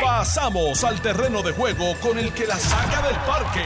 [0.00, 3.64] Pasamos al terreno de juego con el que la saca del parque.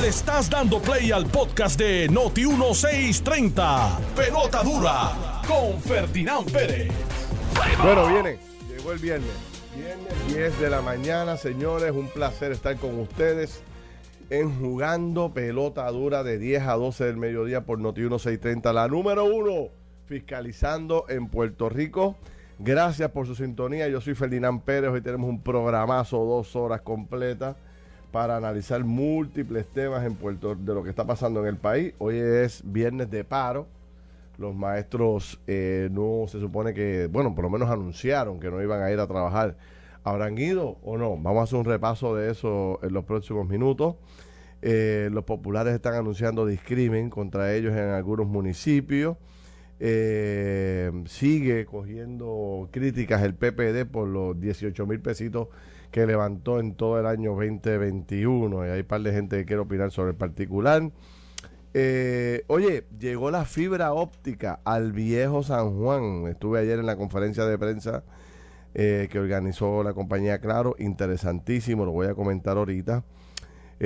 [0.00, 3.98] Le estás dando play al podcast de Noti 1630.
[4.16, 6.92] Pelota dura con Ferdinand Pérez.
[7.82, 8.38] Bueno, viene,
[8.68, 9.30] llegó el viernes.
[9.76, 11.92] Viernes 10 de la mañana, señores.
[11.92, 13.62] Un placer estar con ustedes
[14.30, 18.72] en Jugando Pelota Dura de 10 a 12 del mediodía por Noti 1630.
[18.72, 19.68] La número uno,
[20.06, 22.16] fiscalizando en Puerto Rico.
[22.58, 23.88] Gracias por su sintonía.
[23.88, 24.90] Yo soy Ferdinand Pérez.
[24.90, 27.56] Hoy tenemos un programazo, dos horas completas
[28.12, 31.94] para analizar múltiples temas en Puerto de lo que está pasando en el país.
[31.98, 33.66] Hoy es viernes de paro.
[34.38, 38.82] Los maestros eh, no se supone que, bueno, por lo menos anunciaron que no iban
[38.82, 39.56] a ir a trabajar.
[40.04, 41.16] ¿Habrán ido o no?
[41.16, 43.96] Vamos a hacer un repaso de eso en los próximos minutos.
[44.62, 49.16] Eh, los populares están anunciando discrimen contra ellos en algunos municipios.
[49.86, 55.48] Eh, sigue cogiendo críticas el PPD por los 18 mil pesitos
[55.90, 58.66] que levantó en todo el año 2021.
[58.66, 60.90] Y hay un par de gente que quiere opinar sobre el particular.
[61.74, 66.28] Eh, oye, llegó la fibra óptica al viejo San Juan.
[66.28, 68.04] Estuve ayer en la conferencia de prensa
[68.72, 70.76] eh, que organizó la compañía Claro.
[70.78, 73.04] Interesantísimo, lo voy a comentar ahorita.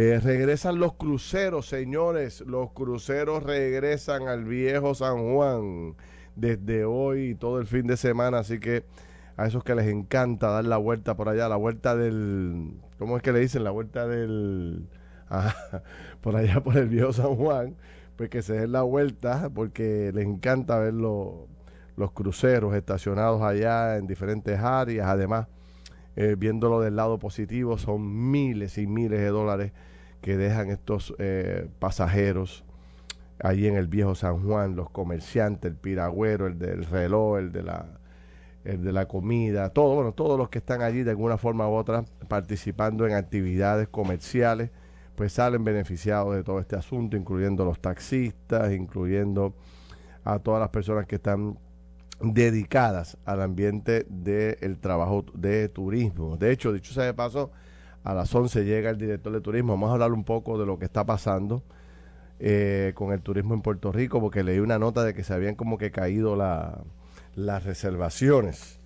[0.00, 2.42] Eh, regresan los cruceros, señores.
[2.42, 5.96] Los cruceros regresan al viejo San Juan
[6.36, 8.38] desde hoy y todo el fin de semana.
[8.38, 8.84] Así que
[9.36, 12.74] a esos que les encanta dar la vuelta por allá, la vuelta del.
[13.00, 13.64] ¿Cómo es que le dicen?
[13.64, 14.86] La vuelta del.
[16.20, 17.74] por allá por el viejo San Juan.
[18.14, 21.48] Pues que se den la vuelta porque les encanta ver los,
[21.96, 25.08] los cruceros estacionados allá en diferentes áreas.
[25.08, 25.48] Además
[26.20, 29.72] eh, viéndolo del lado positivo, son miles y miles de dólares
[30.20, 32.64] que dejan estos eh, pasajeros
[33.40, 37.62] allí en el viejo San Juan, los comerciantes, el piragüero, el del reloj, el de
[37.62, 38.00] la
[38.64, 41.74] el de la comida, todo, bueno, todos los que están allí de alguna forma u
[41.74, 44.70] otra participando en actividades comerciales,
[45.14, 49.54] pues salen beneficiados de todo este asunto, incluyendo los taxistas, incluyendo
[50.24, 51.56] a todas las personas que están
[52.20, 56.36] dedicadas al ambiente del trabajo de turismo.
[56.36, 57.50] De hecho, dicho sea de paso,
[58.04, 59.72] a las 11 llega el director de turismo.
[59.74, 61.62] Vamos a hablar un poco de lo que está pasando
[62.40, 65.54] eh, con el turismo en Puerto Rico, porque leí una nota de que se habían
[65.54, 68.80] como que caído las reservaciones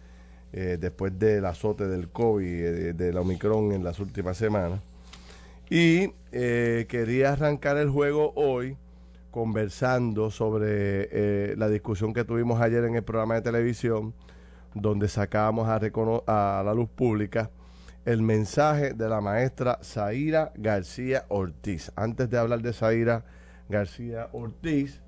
[0.52, 4.80] eh, después del azote del COVID, eh, de, la Omicron en las últimas semanas.
[5.70, 8.76] Y quería arrancar el juego hoy
[9.32, 14.14] conversando sobre eh, la discusión que tuvimos ayer en el programa de televisión,
[14.74, 17.50] donde sacábamos a, a la luz pública
[18.04, 21.92] el mensaje de la maestra Zaira García Ortiz.
[21.96, 23.24] Antes de hablar de Zaira
[23.68, 25.00] García Ortiz,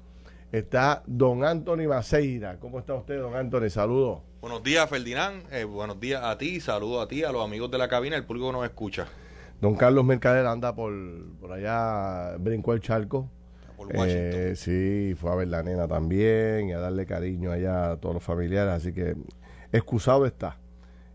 [0.52, 2.58] está don Anthony Maceira.
[2.58, 3.68] ¿Cómo está usted, don Anthony?
[3.68, 4.22] Saludos.
[4.40, 5.42] Buenos días, Ferdinand.
[5.52, 6.60] Eh, buenos días a ti.
[6.60, 9.06] Saludos a ti, a los amigos de la cabina, el público nos escucha.
[9.60, 10.92] Don Carlos Mercader anda por,
[11.40, 13.28] por allá, brincó el charco
[13.94, 18.14] eh, sí, fue a ver la nena también y a darle cariño allá a todos
[18.14, 19.16] los familiares, así que
[19.72, 20.58] excusado está,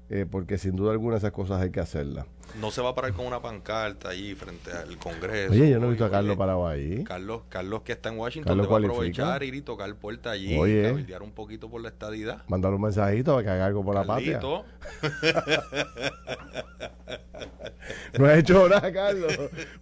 [0.10, 2.26] eh, porque sin duda alguna esas cosas hay que hacerlas.
[2.60, 5.54] No se va a parar con una pancarta allí frente al Congreso.
[5.54, 7.04] Oye, yo no he visto a Carlos parado ahí.
[7.04, 10.58] Carlos, Carlos que está en Washington, Carlos va a aprovechar ir y tocar puerta allí,
[10.58, 12.42] Oye, cabildear un poquito por la estadidad.
[12.48, 14.40] Mandar un mensajito para que haga algo por la patria.
[18.18, 19.32] no ha hecho nada, Carlos.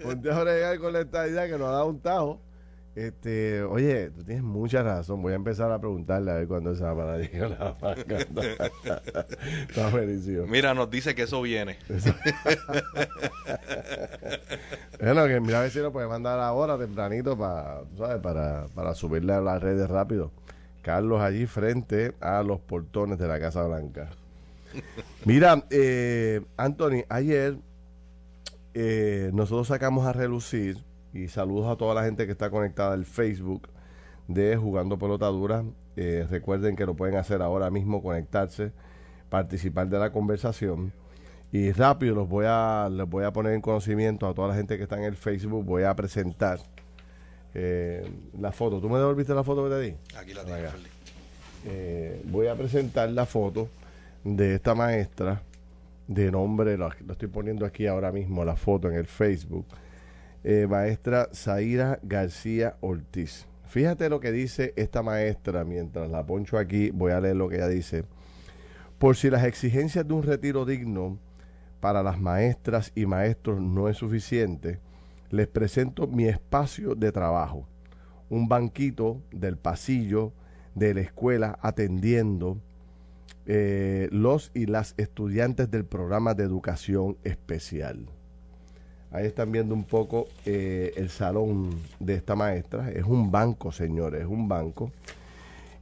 [0.01, 2.41] Ponte a bregar con la estadidad que nos ha dado un tajo.
[2.97, 5.21] Este, oye, tú tienes mucha razón.
[5.21, 7.75] Voy a empezar a preguntarle a ver cuándo se va para la
[9.69, 10.47] Está buenísimo.
[10.47, 11.77] Mira, nos dice que eso viene.
[14.99, 18.17] bueno, que mira a ver si lo puede mandar ahora tempranito para, ¿sabes?
[18.17, 20.31] Para, para subirle a las redes rápido.
[20.81, 24.09] Carlos allí frente a los portones de la Casa Blanca.
[25.23, 27.59] Mira, eh, Anthony, ayer
[28.73, 30.86] eh, nosotros sacamos a relucir
[31.17, 33.69] y saludos a toda la gente que está conectada al Facebook
[34.27, 35.63] de Jugando Pelota Dura.
[35.95, 38.71] Eh, recuerden que lo pueden hacer ahora mismo, conectarse,
[39.29, 40.93] participar de la conversación.
[41.51, 44.77] Y rápido los voy a, les voy a poner en conocimiento a toda la gente
[44.77, 45.65] que está en el Facebook.
[45.65, 46.59] Voy a presentar
[47.55, 48.07] eh,
[48.39, 48.79] la foto.
[48.79, 49.95] ¿Tú me devolviste la foto que te di?
[50.15, 50.57] Aquí la tengo.
[51.65, 53.69] Eh, voy a presentar la foto
[54.23, 55.41] de esta maestra
[56.07, 59.65] de nombre, lo estoy poniendo aquí ahora mismo, la foto en el Facebook
[60.43, 63.47] eh, maestra Zaira García Ortiz.
[63.67, 67.57] Fíjate lo que dice esta maestra, mientras la poncho aquí, voy a leer lo que
[67.57, 68.05] ella dice.
[68.97, 71.19] Por si las exigencias de un retiro digno
[71.79, 74.79] para las maestras y maestros no es suficiente,
[75.29, 77.67] les presento mi espacio de trabajo,
[78.29, 80.33] un banquito del pasillo
[80.73, 82.57] de la escuela atendiendo
[83.45, 88.07] eh, los y las estudiantes del programa de educación especial.
[89.11, 92.91] Ahí están viendo un poco eh, el salón de esta maestra.
[92.91, 94.91] Es un banco, señores, es un banco.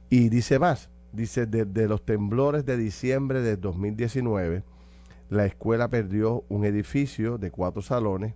[0.08, 4.62] Y dice más, dice, desde los temblores de diciembre de 2019,
[5.28, 8.34] la escuela perdió un edificio de cuatro salones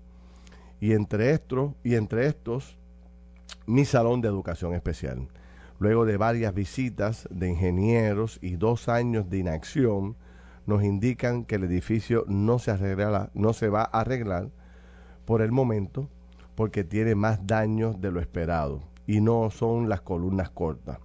[0.81, 2.77] y entre estos, y entre estos
[3.67, 5.29] mi salón de educación especial.
[5.79, 10.17] Luego de varias visitas de ingenieros y dos años de inacción,
[10.67, 12.73] nos indican que el edificio no se,
[13.35, 14.51] no se va a arreglar
[15.31, 16.09] por el momento
[16.57, 20.99] porque tiene más daños de lo esperado y no son las columnas cortas.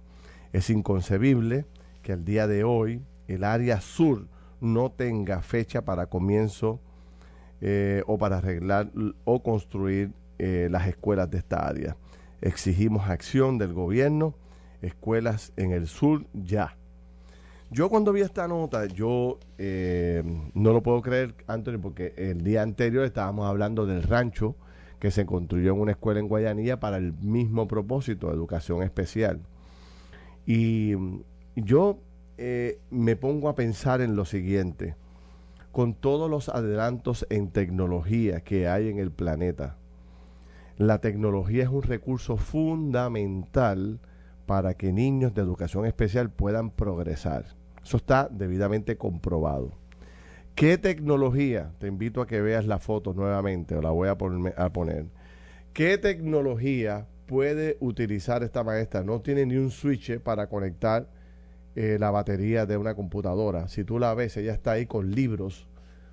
[0.52, 1.64] Es inconcebible
[2.02, 4.26] que al día de hoy el área sur
[4.60, 6.80] no tenga fecha para comienzo
[7.60, 8.90] eh, o para arreglar
[9.24, 11.96] o construir eh, las escuelas de esta área.
[12.40, 14.34] Exigimos acción del gobierno,
[14.82, 16.76] escuelas en el sur ya.
[17.70, 20.22] Yo cuando vi esta nota, yo eh,
[20.54, 24.54] no lo puedo creer, Anthony, porque el día anterior estábamos hablando del rancho
[25.00, 29.40] que se construyó en una escuela en Guayanilla para el mismo propósito, educación especial.
[30.46, 30.94] Y
[31.56, 31.98] yo
[32.38, 34.94] eh, me pongo a pensar en lo siguiente,
[35.72, 39.76] con todos los adelantos en tecnología que hay en el planeta,
[40.78, 43.98] la tecnología es un recurso fundamental
[44.46, 47.44] para que niños de educación especial puedan progresar.
[47.84, 49.72] Eso está debidamente comprobado.
[50.54, 51.72] ¿Qué tecnología?
[51.78, 55.06] Te invito a que veas la foto nuevamente, o la voy a, poner.
[55.74, 59.02] ¿Qué tecnología puede utilizar esta maestra?
[59.02, 61.10] No tiene ni un switch para conectar
[61.74, 63.68] eh, la batería de una computadora.
[63.68, 65.68] Si tú la ves, ella está ahí con libros,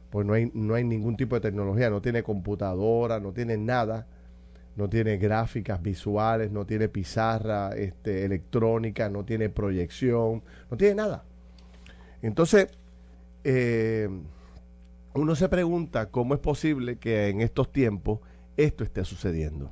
[0.09, 4.07] pues no hay, no hay ningún tipo de tecnología, no tiene computadora, no tiene nada
[4.75, 11.23] no tiene gráficas visuales, no tiene pizarra este, electrónica, no tiene proyección, no tiene nada.
[12.21, 12.69] Entonces,
[13.43, 14.09] eh,
[15.13, 18.19] uno se pregunta cómo es posible que en estos tiempos
[18.57, 19.71] esto esté sucediendo.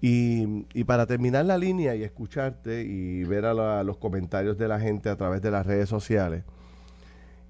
[0.00, 5.08] Y, para terminar la línea y escucharte y ver a, los comentarios de la gente
[5.08, 6.44] a través de las redes sociales,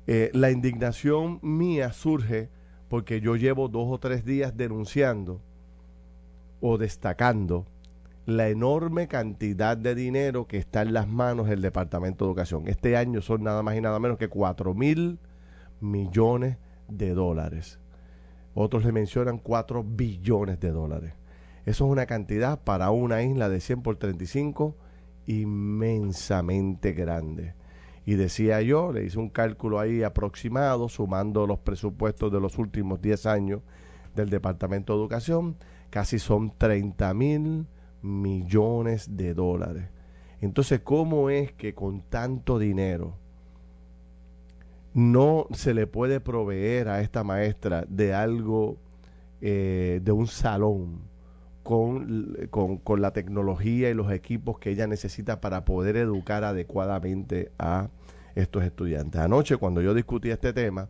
[0.07, 2.49] eh, la indignación mía surge
[2.89, 5.43] porque yo llevo dos o tres días denunciando
[6.61, 7.67] o destacando
[8.27, 12.67] la enorme cantidad de dinero que está en las manos del Departamento de Educación.
[12.67, 15.21] Este año son nada más y nada menos que 4 mil
[15.81, 16.59] millones
[16.89, 17.79] de dólares.
[18.55, 21.15] Otros le mencionan 4 billones de dólares.
[21.67, 24.77] Eso es una cantidad para una isla de 100 por 35
[25.27, 27.55] inmensamente grande.
[28.05, 33.03] Y decía yo, le hice un cálculo ahí aproximado, sumando los presupuestos de los últimos
[33.03, 33.63] 10 años
[34.15, 35.57] del Departamento de Educación,
[35.91, 37.67] casi son 30 mil
[38.03, 39.89] millones de dólares.
[40.41, 43.17] Entonces, ¿cómo es que con tanto dinero
[44.95, 48.79] no se le puede proveer a esta maestra de algo,
[49.41, 51.03] eh, de un salón,
[51.63, 57.51] con, con, con, la tecnología y los equipos que ella necesita para poder educar adecuadamente
[57.59, 57.89] a
[58.35, 59.21] estos estudiantes?
[59.21, 60.89] Anoche, cuando yo discutí este tema,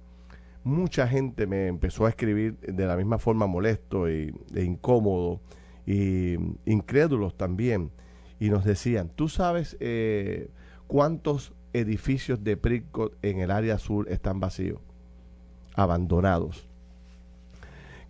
[0.66, 5.40] mucha gente me empezó a escribir de la misma forma molesto e incómodo
[5.86, 6.34] y
[6.64, 7.92] incrédulos también.
[8.40, 10.50] Y nos decían, ¿tú sabes eh,
[10.88, 14.80] cuántos edificios de Pricot en el área sur están vacíos?
[15.76, 16.66] Abandonados.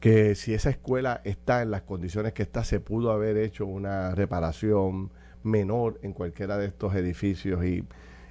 [0.00, 4.14] Que si esa escuela está en las condiciones que está, se pudo haber hecho una
[4.14, 5.10] reparación
[5.42, 7.84] menor en cualquiera de estos edificios y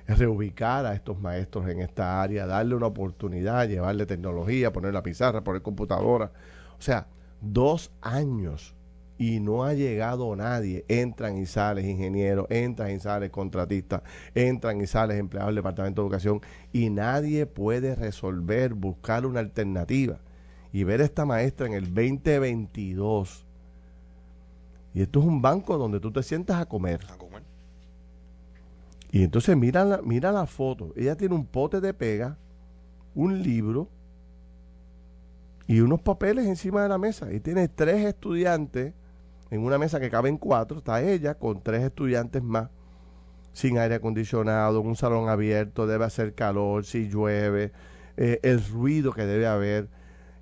[0.08, 5.44] reubicar a estos maestros en esta área, darle una oportunidad, llevarle tecnología, poner la pizarra,
[5.44, 6.32] poner computadora.
[6.78, 7.08] O sea,
[7.42, 8.76] dos años
[9.18, 10.86] y no ha llegado nadie.
[10.88, 14.02] Entran y sales ingenieros, entran y sales contratistas,
[14.34, 16.42] entran y sales empleados del Departamento de Educación
[16.74, 20.20] y nadie puede resolver, buscar una alternativa.
[20.74, 23.46] Y ver a esta maestra en el 2022.
[24.94, 26.62] Y esto es un banco donde tú te sientas a.
[26.62, 27.00] A comer.
[29.16, 30.92] Y entonces mira la, mira la foto.
[30.98, 32.38] Ella tiene un pote de pega,
[33.14, 33.88] un libro
[35.68, 37.32] y unos papeles encima de la mesa.
[37.32, 38.94] Y tiene tres estudiantes
[39.52, 40.80] en una mesa que caben cuatro.
[40.80, 42.70] Está ella con tres estudiantes más,
[43.54, 47.72] sin aire acondicionado, un salón abierto, debe hacer calor, si llueve,
[48.18, 49.88] eh, el ruido que debe haber.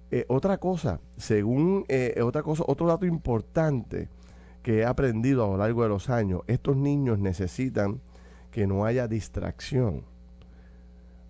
[0.09, 4.09] Eh, otra cosa, según eh, otra cosa, otro dato importante
[4.63, 8.01] que he aprendido a lo largo de los años, estos niños necesitan
[8.53, 10.03] que no haya distracción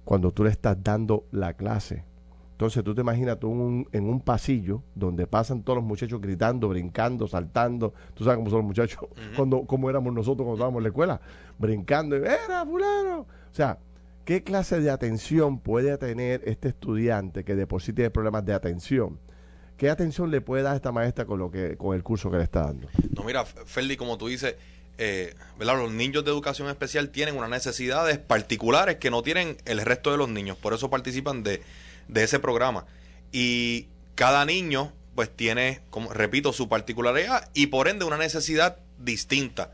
[0.04, 2.04] cuando tú le estás dando la clase.
[2.52, 7.26] Entonces tú te imaginas tú en un pasillo donde pasan todos los muchachos gritando, brincando,
[7.26, 7.94] saltando.
[8.14, 9.00] Tú sabes cómo son los muchachos,
[9.38, 11.22] cuando, cómo éramos nosotros cuando estábamos en la escuela,
[11.58, 13.22] brincando, era fulano.
[13.22, 13.80] O sea,
[14.26, 18.54] ¿qué clase de atención puede tener este estudiante que de por sí tiene problemas de
[18.54, 19.18] atención?
[19.78, 22.38] ¿Qué atención le puede dar a esta maestra con, lo que, con el curso que
[22.38, 22.90] le está dando?
[23.16, 24.56] No, mira, Ferdi, como tú dices,
[24.98, 30.12] eh, los niños de educación especial tienen unas necesidades particulares que no tienen el resto
[30.12, 31.62] de los niños, por eso participan de,
[32.08, 32.86] de ese programa.
[33.32, 39.72] Y cada niño, pues tiene, como repito, su particularidad y por ende una necesidad distinta.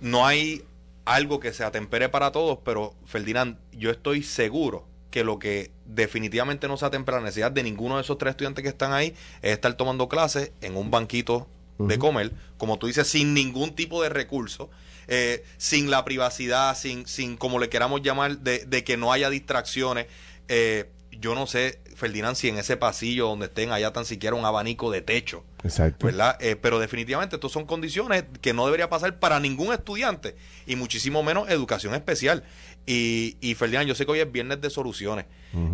[0.00, 0.62] No hay
[1.06, 6.68] algo que se atempere para todos, pero Ferdinand, yo estoy seguro que lo que definitivamente
[6.68, 9.52] no se atempera la necesidad de ninguno de esos tres estudiantes que están ahí es
[9.52, 14.08] estar tomando clases en un banquito de comer, como tú dices, sin ningún tipo de
[14.08, 14.70] recurso,
[15.08, 19.30] eh, sin la privacidad, sin, sin como le queramos llamar, de, de que no haya
[19.30, 20.06] distracciones.
[20.48, 24.44] Eh, yo no sé, Ferdinand, si en ese pasillo donde estén haya tan siquiera un
[24.44, 25.44] abanico de techo.
[25.64, 26.06] Exacto.
[26.06, 26.36] ¿Verdad?
[26.40, 31.22] Eh, pero definitivamente estas son condiciones que no debería pasar para ningún estudiante y muchísimo
[31.22, 32.44] menos educación especial.
[32.84, 35.24] Y, y Ferdinand, yo sé que hoy es viernes de soluciones,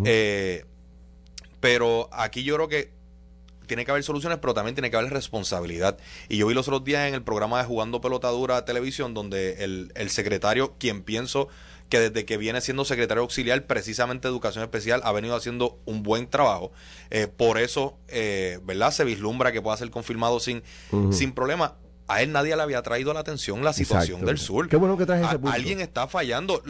[0.05, 0.65] eh,
[1.59, 2.91] pero aquí yo creo que
[3.67, 5.97] tiene que haber soluciones, pero también tiene que haber responsabilidad.
[6.29, 9.91] Y yo vi los otros días en el programa de Jugando Pelotadura Televisión, donde el,
[9.95, 11.47] el secretario, quien pienso
[11.89, 16.01] que desde que viene siendo secretario auxiliar precisamente de Educación Especial ha venido haciendo un
[16.01, 16.71] buen trabajo.
[17.11, 18.91] Eh, por eso, eh, ¿verdad?
[18.91, 20.63] Se vislumbra que pueda ser confirmado sin,
[21.11, 21.75] sin problema.
[22.07, 24.67] A él nadie le había traído la atención la situación del sur.
[24.67, 25.53] Qué bueno que traes ese punto.
[25.53, 26.61] Alguien está fallando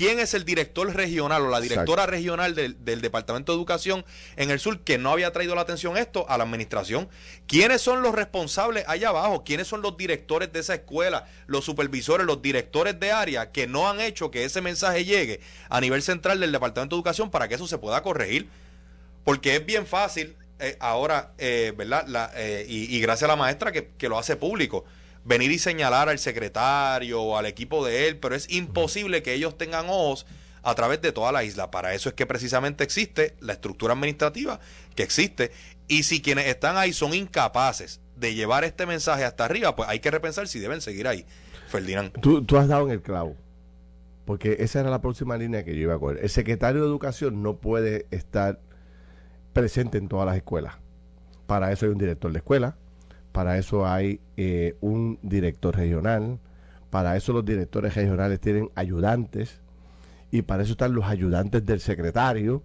[0.00, 4.04] quién es el director regional o la directora regional del, Departamento de Educación
[4.36, 7.08] en el sur que no había traído la atención esto a la administración.
[7.46, 9.44] ¿Quiénes son los responsables allá abajo?
[9.44, 13.90] ¿Quiénes son los directores de esa escuela, los supervisores, los directores de área que no
[13.90, 17.56] han hecho que ese mensaje llegue a nivel central del Departamento de Educación para que
[17.56, 18.48] eso se pueda corregir?
[19.22, 22.32] Porque es bien fácil eh, ahora, eh, ¿verdad?
[22.36, 24.86] Eh, y, gracias a la maestra que, que lo hace público
[25.24, 29.56] venir y señalar al secretario o al equipo de él, pero es imposible que ellos
[29.58, 30.26] tengan ojos
[30.62, 31.70] a través de toda la isla.
[31.70, 34.60] Para eso es que precisamente existe la estructura administrativa
[34.94, 35.52] que existe.
[35.88, 40.00] Y si quienes están ahí son incapaces de llevar este mensaje hasta arriba, pues hay
[40.00, 41.26] que repensar si deben seguir ahí.
[41.68, 42.12] Ferdinand.
[42.20, 43.36] Tú, tú has dado en el clavo.
[44.24, 46.18] Porque esa era la próxima línea que yo iba a coger.
[46.22, 48.60] El secretario de Educación no puede estar
[49.52, 50.74] presente en todas las escuelas.
[51.46, 52.76] Para eso hay un director de escuela,
[53.32, 56.38] para eso hay eh, un director regional,
[56.90, 59.60] para eso los directores regionales tienen ayudantes
[60.30, 62.62] y para eso están los ayudantes del secretario.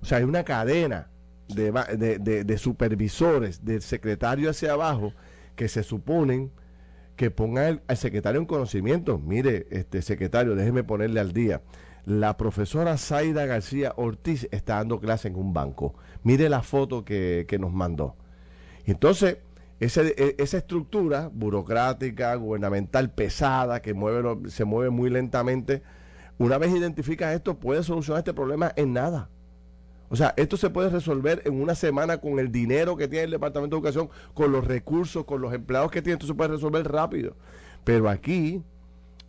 [0.00, 1.08] O sea, hay una cadena
[1.48, 5.12] de, supervisores del secretario hacia abajo
[5.56, 6.50] que se suponen
[7.16, 9.18] que pongan al secretario en conocimiento.
[9.18, 11.62] Mire, este secretario, déjeme ponerle al día.
[12.04, 15.94] La profesora Zaida García Ortiz está dando clase en un banco.
[16.24, 18.16] Mire la foto que, que nos mandó.
[18.86, 19.38] Entonces,
[19.82, 25.82] e, esa estructura burocrática, gubernamental, pesada, que mueve, se mueve muy lentamente,
[26.38, 29.28] una vez identifica esto, puede solucionar este problema en nada.
[30.08, 33.30] O sea, esto se puede resolver en una semana con el dinero que tiene el
[33.32, 36.86] Departamento de Educación, con los recursos, con los empleados que tiene, esto se puede resolver
[36.86, 37.34] rápido.
[37.82, 38.62] Pero aquí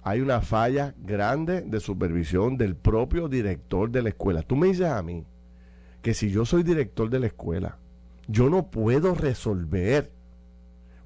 [0.04, 4.44] hay una falla grande de supervisión del propio director de la escuela.
[4.44, 5.26] Tú me dices a mí
[6.02, 7.80] que si yo soy director de la escuela,
[8.28, 10.12] yo no puedo resolver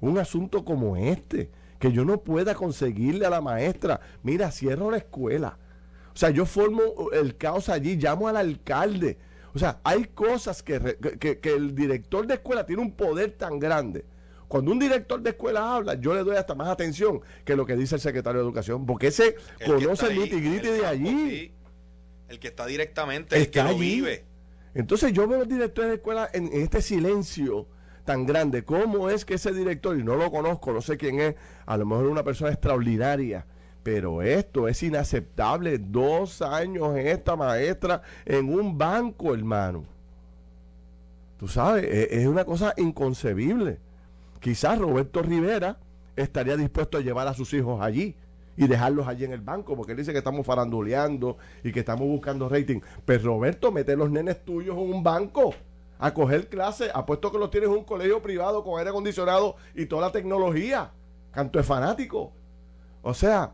[0.00, 4.98] un asunto como este, que yo no pueda conseguirle a la maestra, mira, cierro la
[4.98, 5.58] escuela.
[6.12, 9.18] O sea, yo formo el caos allí, llamo al alcalde.
[9.54, 14.04] O sea, hay cosas que, que, el director de escuela tiene un poder tan grande.
[14.46, 17.76] Cuando un director de escuela habla, yo le doy hasta más atención que lo que
[17.76, 21.52] dice el secretario de Educación, porque ese conoce el de allí.
[22.28, 24.24] el que está directamente, el que lo vive.
[24.74, 27.66] Entonces yo veo al director de escuela en este silencio
[28.08, 28.64] tan grande.
[28.64, 31.34] ¿Cómo es que ese director, y no lo conozco, no sé quién es,
[31.66, 33.44] a lo mejor una persona extraordinaria,
[33.82, 35.76] pero esto es inaceptable.
[35.76, 39.84] Dos años esta maestra en un banco, hermano.
[41.36, 43.78] Tú sabes, e, es una cosa inconcebible.
[44.40, 45.76] Quizás Roberto Rivera
[46.16, 48.16] estaría dispuesto a llevar a sus hijos allí
[48.56, 52.08] y dejarlos allí en el banco, porque él dice que estamos faranduleando y que estamos
[52.08, 52.80] buscando rating.
[53.04, 55.52] Pero Roberto, mete los nenes tuyos en un banco
[55.98, 59.86] a coger clases, apuesto que los tienes en un colegio privado con aire acondicionado y
[59.86, 60.92] toda la tecnología.
[61.32, 62.32] Canto es fanático.
[63.02, 63.52] O sea,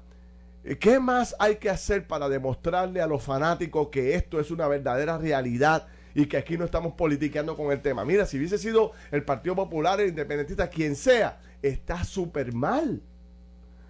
[0.81, 5.19] ¿qué más hay que hacer para demostrarle a los fanáticos que esto es una verdadera
[5.19, 8.05] realidad y que aquí no estamos politiqueando con el tema?
[8.05, 13.03] Mira, si hubiese sido el Partido Popular, el Independentista, quien sea, está súper mal.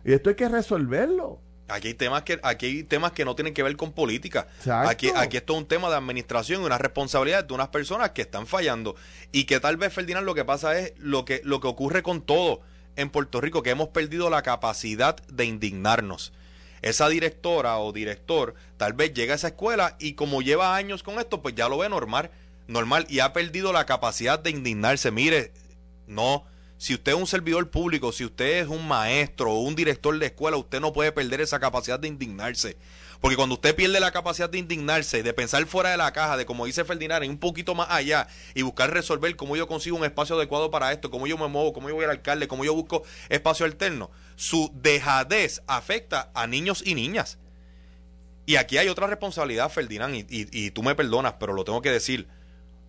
[0.04, 1.40] Y esto hay que resolverlo.
[1.66, 4.46] Aquí hay temas que aquí hay temas que no tienen que ver con política.
[4.86, 8.22] Aquí aquí esto es un tema de administración y una responsabilidad de unas personas que
[8.22, 8.96] están fallando
[9.32, 12.20] y que tal vez Ferdinand lo que pasa es lo que lo que ocurre con
[12.20, 12.60] todo
[12.96, 16.32] en Puerto Rico que hemos perdido la capacidad de indignarnos.
[16.82, 21.18] esa directora o director tal vez llega a esa escuela y como lleva años con
[21.18, 22.30] esto, pues ya lo ve normal,
[22.68, 25.10] normal y ha perdido la capacidad de indignarse.
[25.10, 25.52] Mire,
[26.06, 26.44] no,
[26.84, 30.26] si usted es un servidor público, si usted es un maestro o un director de
[30.26, 32.76] escuela, usted no puede perder esa capacidad de indignarse.
[33.22, 36.44] Porque cuando usted pierde la capacidad de indignarse, de pensar fuera de la caja, de
[36.44, 40.36] como dice Ferdinand, un poquito más allá y buscar resolver cómo yo consigo un espacio
[40.36, 43.02] adecuado para esto, cómo yo me muevo, cómo yo voy al alcalde, cómo yo busco
[43.30, 47.38] espacio alterno, su dejadez afecta a niños y niñas.
[48.44, 51.90] Y aquí hay otra responsabilidad, Ferdinand, y, y tú me perdonas, pero lo tengo que
[51.90, 52.28] decir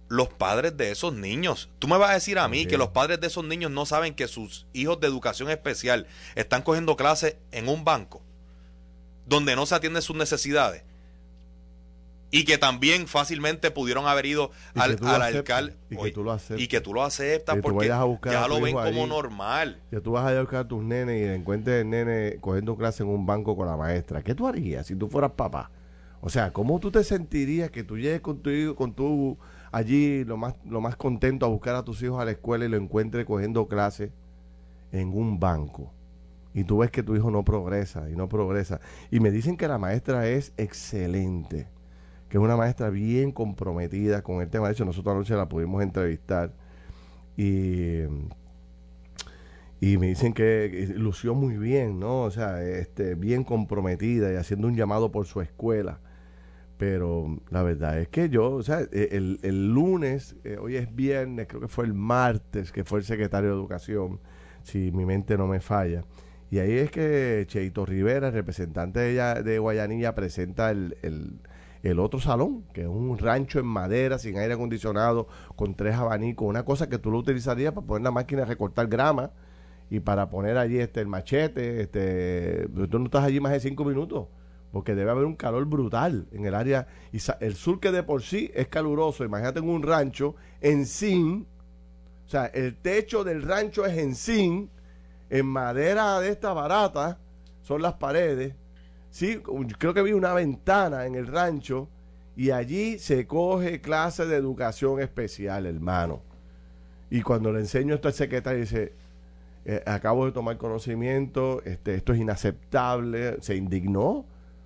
[0.07, 1.69] los padres de esos niños.
[1.79, 4.13] Tú me vas a decir a mí que los padres de esos niños no saben
[4.13, 8.21] que sus hijos de educación especial están cogiendo clases en un banco
[9.25, 10.83] donde no se atienden sus necesidades
[12.31, 16.67] y que también fácilmente pudieron haber ido al, alcalde y, que tú lo aceptas, y
[16.67, 19.81] que tú lo aceptas porque ya lo ven como normal.
[19.89, 23.09] Que tú vas a buscar a tus nenes y encuentres el nene cogiendo clase en
[23.09, 24.21] un banco con la maestra.
[24.21, 25.71] ¿Qué tú harías si tú fueras papá?
[26.19, 29.37] O sea, ¿cómo tú te sentirías que tú llegues con tu hijo, con tu
[29.75, 32.69] allí lo más, lo más contento a buscar a tus hijos a la escuela y
[32.69, 34.09] lo encuentres cogiendo clases
[34.93, 35.91] en un banco.
[36.53, 38.79] Y tú ves que tu hijo no progresa y no progresa.
[39.11, 41.67] Y me dicen que la maestra es excelente,
[42.29, 44.67] que es una maestra bien comprometida con el tema.
[44.67, 46.53] De hecho, nosotros anoche la pudimos entrevistar
[47.35, 48.03] y,
[49.81, 52.21] y me dicen que lució muy bien, ¿no?
[52.21, 55.99] O sea, este, bien comprometida y haciendo un llamado por su escuela
[56.77, 61.47] pero la verdad es que yo, o sea, e, el, lunes, eh, hoy es viernes,
[61.47, 64.19] creo que fue el martes que fue el secretario de Educación,
[64.63, 66.03] si mi mente no me falla.
[66.51, 70.97] Y ahí es que Cheito Rivera, el representante de, de Guayanilla, presenta el,
[71.83, 76.47] el, otro salón, que es un rancho en madera, sin aire acondicionado, con tres abanicos,
[76.47, 79.31] una cosa que tú lo utilizarías para poner la máquina de recortar grama
[79.89, 83.85] y para poner allí este el machete, este, tú no estás allí más de cinco
[83.85, 84.27] minutos
[84.75, 86.85] porque debe haber un calor brutal en el área.
[87.13, 91.47] Y el sur que de por sí es caluroso, imagínate un rancho en zinc,
[92.25, 94.69] o sea, el techo del rancho es en zinc,
[95.29, 97.19] en madera de esta barata,
[97.61, 98.53] son las paredes.
[99.11, 99.41] Sí,
[99.79, 101.87] creo que vi una ventana en el rancho
[102.35, 106.21] y allí se coge clase de educación especial, hermano.
[107.09, 108.91] Y cuando le enseño esto al secretario, dice,
[109.63, 114.25] eh, acabo de tomar conocimiento, este, esto es inaceptable, se indignó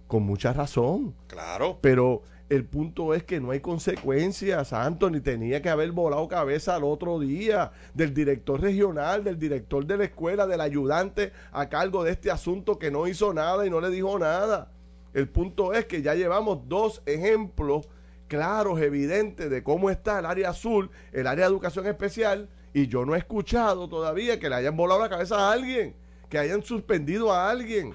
[0.09, 1.13] con mucha razón.
[1.27, 1.77] Claro.
[1.81, 4.73] Pero el punto es que no hay consecuencias.
[4.73, 9.97] Anthony tenía que haber volado cabeza al otro día del director regional, del director de
[9.97, 13.79] la escuela, del ayudante a cargo de este asunto que no hizo nada y no
[13.79, 14.71] le dijo nada.
[15.13, 17.87] El punto es que ya llevamos dos ejemplos
[18.27, 23.05] claros, evidentes de cómo está el área azul, el área de educación especial, y yo
[23.05, 25.95] no he escuchado todavía que le hayan volado la cabeza a alguien,
[26.29, 27.93] que hayan suspendido a alguien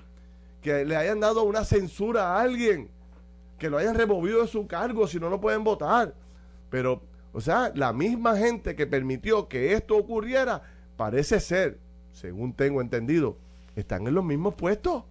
[0.65, 2.89] que le hayan dado una censura a alguien,
[3.59, 6.15] que lo hayan removido de su cargo si no lo pueden votar.
[6.71, 7.03] Pero,
[7.35, 10.63] o sea, la misma gente que permitió que esto ocurriera,
[10.97, 11.79] parece ser,
[12.13, 13.37] según tengo entendido,
[13.77, 15.05] están en los mismos puestos.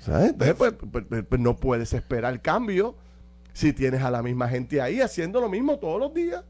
[0.00, 0.32] ¿Sabes?
[0.32, 2.94] Entonces, pues, pues, pues, pues, no puedes esperar cambio
[3.54, 6.44] si tienes a la misma gente ahí haciendo lo mismo todos los días.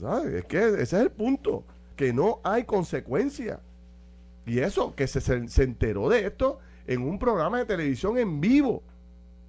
[0.00, 0.34] ¿Sabes?
[0.34, 1.62] Es que ese es el punto,
[1.94, 3.60] que no hay consecuencia.
[4.46, 8.82] Y eso, que se, se enteró de esto en un programa de televisión en vivo,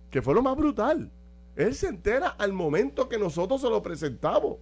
[0.09, 1.11] que fue lo más brutal.
[1.55, 4.57] Él se entera al momento que nosotros se lo presentamos.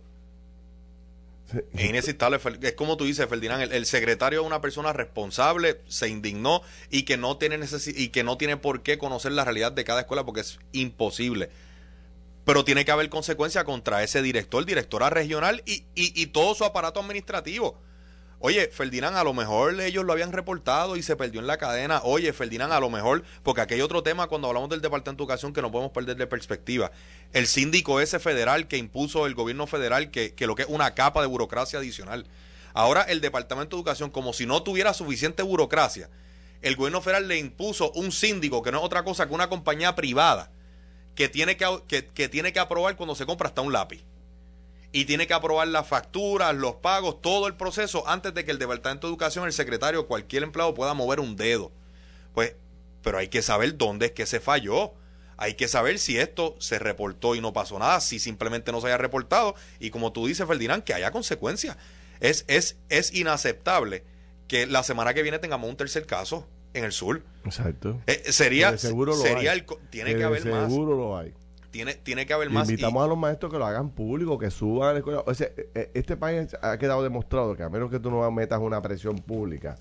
[1.74, 6.62] Es inaceptable, es como tú dices, Ferdinand, el, secretario es una persona responsable, se indignó
[6.90, 7.60] y que no tiene
[7.96, 11.50] y que no tiene por qué conocer la realidad de cada escuela porque es imposible.
[12.46, 16.64] Pero tiene que haber consecuencia contra ese director, directora regional y, y, y todo su
[16.64, 17.78] aparato administrativo.
[18.46, 22.02] Oye, Ferdinand, a lo mejor ellos lo habían reportado y se perdió en la cadena.
[22.04, 25.28] Oye, Ferdinand, a lo mejor, porque aquí hay otro tema cuando hablamos del Departamento de
[25.28, 26.92] Educación que no podemos perder de perspectiva.
[27.32, 30.94] El síndico ese federal que impuso el gobierno federal, que, que lo que es una
[30.94, 32.26] capa de burocracia adicional.
[32.74, 36.10] Ahora el Departamento de Educación, como si no tuviera suficiente burocracia,
[36.62, 39.96] el gobierno federal le impuso un síndico que no es otra cosa que una compañía
[39.96, 40.52] privada
[41.16, 44.04] que tiene que, que, que tiene que aprobar cuando se compra hasta un lápiz
[44.94, 48.60] y tiene que aprobar las facturas, los pagos, todo el proceso antes de que el
[48.60, 51.72] Departamento de Educación, el secretario, cualquier empleado pueda mover un dedo.
[52.36, 52.56] Pues,
[53.02, 54.94] pero hay que saber dónde es que se falló.
[55.36, 58.88] Hay que saber si esto se reportó y no pasó nada, si simplemente no se
[58.88, 61.76] haya reportado y como tú dices, Ferdinand, que haya consecuencias.
[62.20, 64.04] Es, es, es inaceptable
[64.48, 67.24] que la semana que viene tengamos un tercer caso en el sur.
[67.46, 68.00] Exacto.
[68.06, 70.70] Eh, sería, seguro sería el, tiene que haber más.
[70.70, 71.34] Seguro lo hay
[71.74, 72.70] tiene, tiene que haber más.
[72.70, 75.24] Invitamos a los maestros que lo hagan público, que suban a la escuela.
[75.26, 78.30] O sea, e, e, este país ha quedado demostrado que a menos que tú no
[78.30, 79.78] metas una presión pública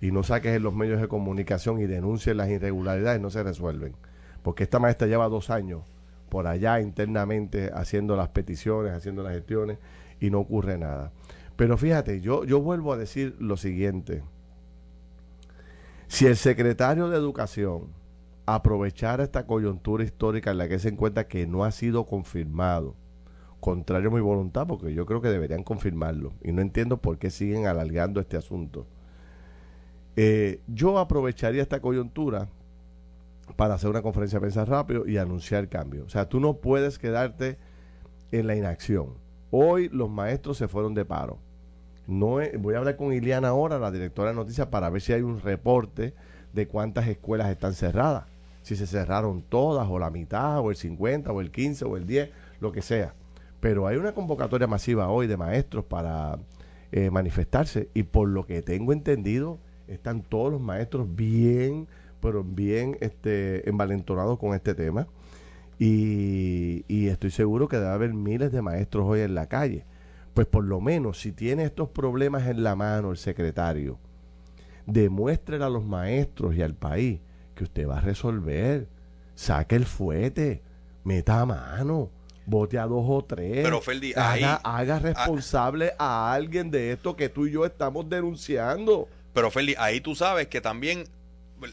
[0.00, 3.94] y no saques en los medios de comunicación y denuncies las irregularidades, no se resuelven.
[4.42, 5.82] Porque esta maestra lleva dos años
[6.28, 9.78] por allá internamente haciendo las peticiones, haciendo las gestiones
[10.18, 11.12] y no ocurre nada.
[11.54, 14.24] Pero fíjate, yo, yo vuelvo a decir lo siguiente.
[16.08, 17.86] Si el secretario de Educación
[18.46, 22.94] aprovechara esta coyuntura histórica en la que se encuentra que no ha sido confirmado,
[23.60, 27.30] contrario a mi voluntad, porque yo creo que deberían confirmarlo, y no entiendo por qué
[27.30, 28.86] siguen alargando este asunto.
[30.14, 32.48] Eh, yo aprovecharía esta coyuntura
[33.56, 36.04] para hacer una conferencia de prensa rápido y anunciar cambio.
[36.04, 37.58] O sea, tú no puedes quedarte
[38.32, 39.14] en la inacción.
[39.50, 41.38] Hoy los maestros se fueron de paro.
[42.06, 45.22] No voy a hablar con Iliana ahora, la directora de noticias, para ver si hay
[45.22, 46.14] un reporte
[46.52, 48.35] de cuántas escuelas están cerradas.
[48.66, 52.04] Si se cerraron todas, o la mitad, o el 50, o el 15, o el
[52.04, 53.14] 10, lo que sea.
[53.60, 56.36] Pero hay una convocatoria masiva hoy de maestros para
[56.90, 61.86] eh, manifestarse y por lo que tengo entendido, están todos los maestros bien,
[62.20, 65.06] pero bien este, envalentonados con este tema.
[65.78, 69.84] Y, estoy seguro que debe haber miles de maestros hoy en la calle.
[70.34, 74.00] Pues por lo menos, si tiene estos problemas en la mano el secretario,
[74.86, 77.20] demuéstrele a los maestros y al país
[77.56, 78.86] que usted va a resolver.
[79.34, 80.62] Saque el fuete,
[81.02, 82.10] meta a mano,
[82.46, 83.64] vote a dos o tres.
[83.64, 89.08] Pero Ferdi, haga, haga responsable a alguien de esto que tú y yo estamos denunciando.
[89.34, 91.04] Pero Feli, ahí tú sabes que también,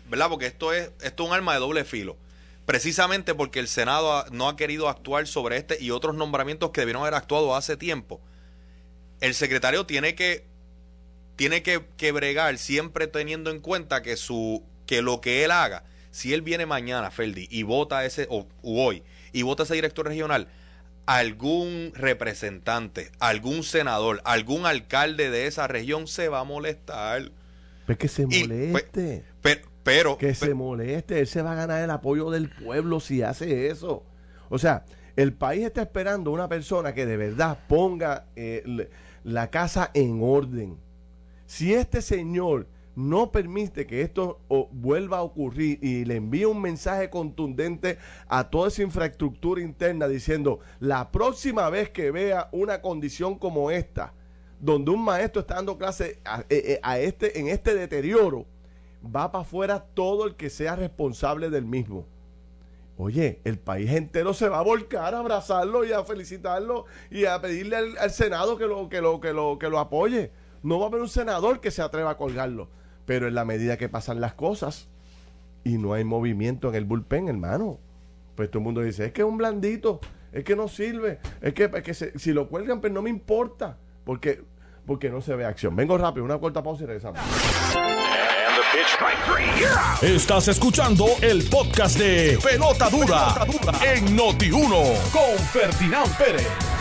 [0.10, 0.30] ¿verdad?
[0.30, 2.17] Porque esto es, esto es un arma de doble filo.
[2.65, 7.04] Precisamente porque el Senado no ha querido actuar sobre este y otros nombramientos que debieron
[7.04, 8.19] haber actuado hace tiempo.
[9.19, 10.46] El secretario tiene que
[11.36, 15.84] tiene que, que bregar siempre teniendo en cuenta que su que lo que él haga,
[16.12, 20.48] si él viene mañana, Feldi, y vota ese, o hoy, y vota ese director regional,
[21.06, 27.32] algún representante, algún senador, algún alcalde de esa región se va a molestar.
[27.86, 29.24] Pues que se pues, moleste.
[29.84, 31.19] pero, que se moleste.
[31.19, 34.04] Él se va a ganar el apoyo del pueblo si hace eso.
[34.50, 38.88] O sea, el país está esperando una persona que de verdad ponga eh,
[39.24, 40.78] la casa en orden.
[41.46, 44.39] Si este señor no permite que esto
[44.71, 50.60] vuelva a ocurrir y le envía un mensaje contundente a toda esa infraestructura interna diciendo
[50.79, 54.13] la próxima vez que vea una condición como esta,
[54.60, 58.45] donde un maestro está dando clase a, eh, eh, este, en este deterioro,
[59.03, 62.06] va para afuera todo el que sea responsable del mismo.
[62.95, 67.41] Oye, el país entero se va a volcar a abrazarlo y a felicitarlo y a
[67.41, 70.32] pedirle al, Senado que lo, que, lo, que, lo, que lo apoye.
[70.62, 72.69] No va a haber un senador que se atreva a colgarlo.
[73.06, 74.88] Pero en la medida que pasan las cosas
[75.63, 77.80] y no hay movimiento en el bullpen, hermano,
[78.36, 80.00] pues todo el mundo dice, es que es un blandito,
[80.32, 84.44] es que no sirve, es que, que si lo cuelgan, pues no me importa, porque
[84.86, 85.76] porque no se ve acción.
[85.76, 87.20] Vengo rápido, una corta pausa y regresamos.
[90.02, 93.36] Estás escuchando el podcast de Pelota Dura,
[93.94, 96.73] en Noti1 con Ferdinand Pérez.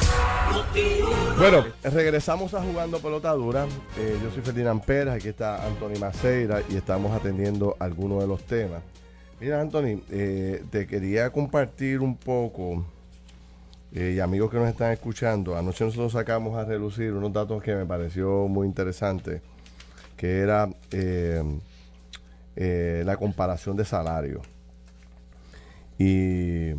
[1.39, 3.67] Bueno, regresamos a jugando pelota dura.
[3.99, 8.43] Eh, yo soy Ferdinand Pérez, aquí está Anthony Maceira y estamos atendiendo algunos de los
[8.45, 8.83] temas.
[9.39, 12.87] Mira, Anthony, eh, te quería compartir un poco
[13.93, 17.75] eh, y amigos que nos están escuchando, anoche nosotros sacamos a relucir unos datos que
[17.75, 19.43] me pareció muy interesante,
[20.17, 20.71] que era
[22.55, 24.47] la comparación de salarios.
[25.99, 26.71] Y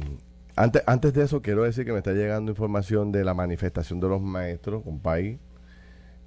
[0.56, 4.10] antes, antes de eso, quiero decir que me está llegando información de la manifestación de
[4.10, 5.40] los maestros con país.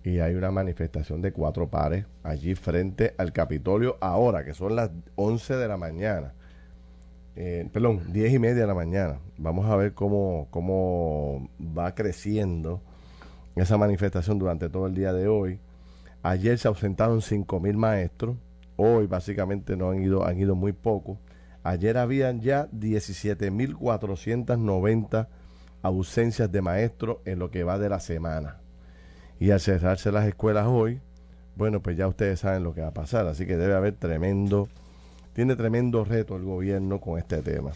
[0.05, 4.91] Y hay una manifestación de cuatro pares allí frente al Capitolio ahora, que son las
[5.17, 6.33] 11 de la mañana
[7.39, 9.21] eh, perdón, 10 y media de la mañana.
[9.37, 12.81] Vamos a ver cómo, cómo va creciendo
[13.55, 15.61] esa manifestación durante todo el día de hoy.
[16.23, 18.37] Ayer se ausentaron 5 mil maestros,
[18.77, 21.19] hoy básicamente no han ido, han ido muy pocos.
[21.67, 25.29] Ayer habían ya 17.490
[25.83, 28.61] ausencias de maestros en lo que va de la semana.
[29.39, 31.01] Y al cerrarse las escuelas hoy,
[31.57, 33.27] bueno, pues ya ustedes saben lo que va a pasar.
[33.27, 34.69] Así que debe haber tremendo
[35.37, 37.73] tiene tremendo reto el gobierno con este tema.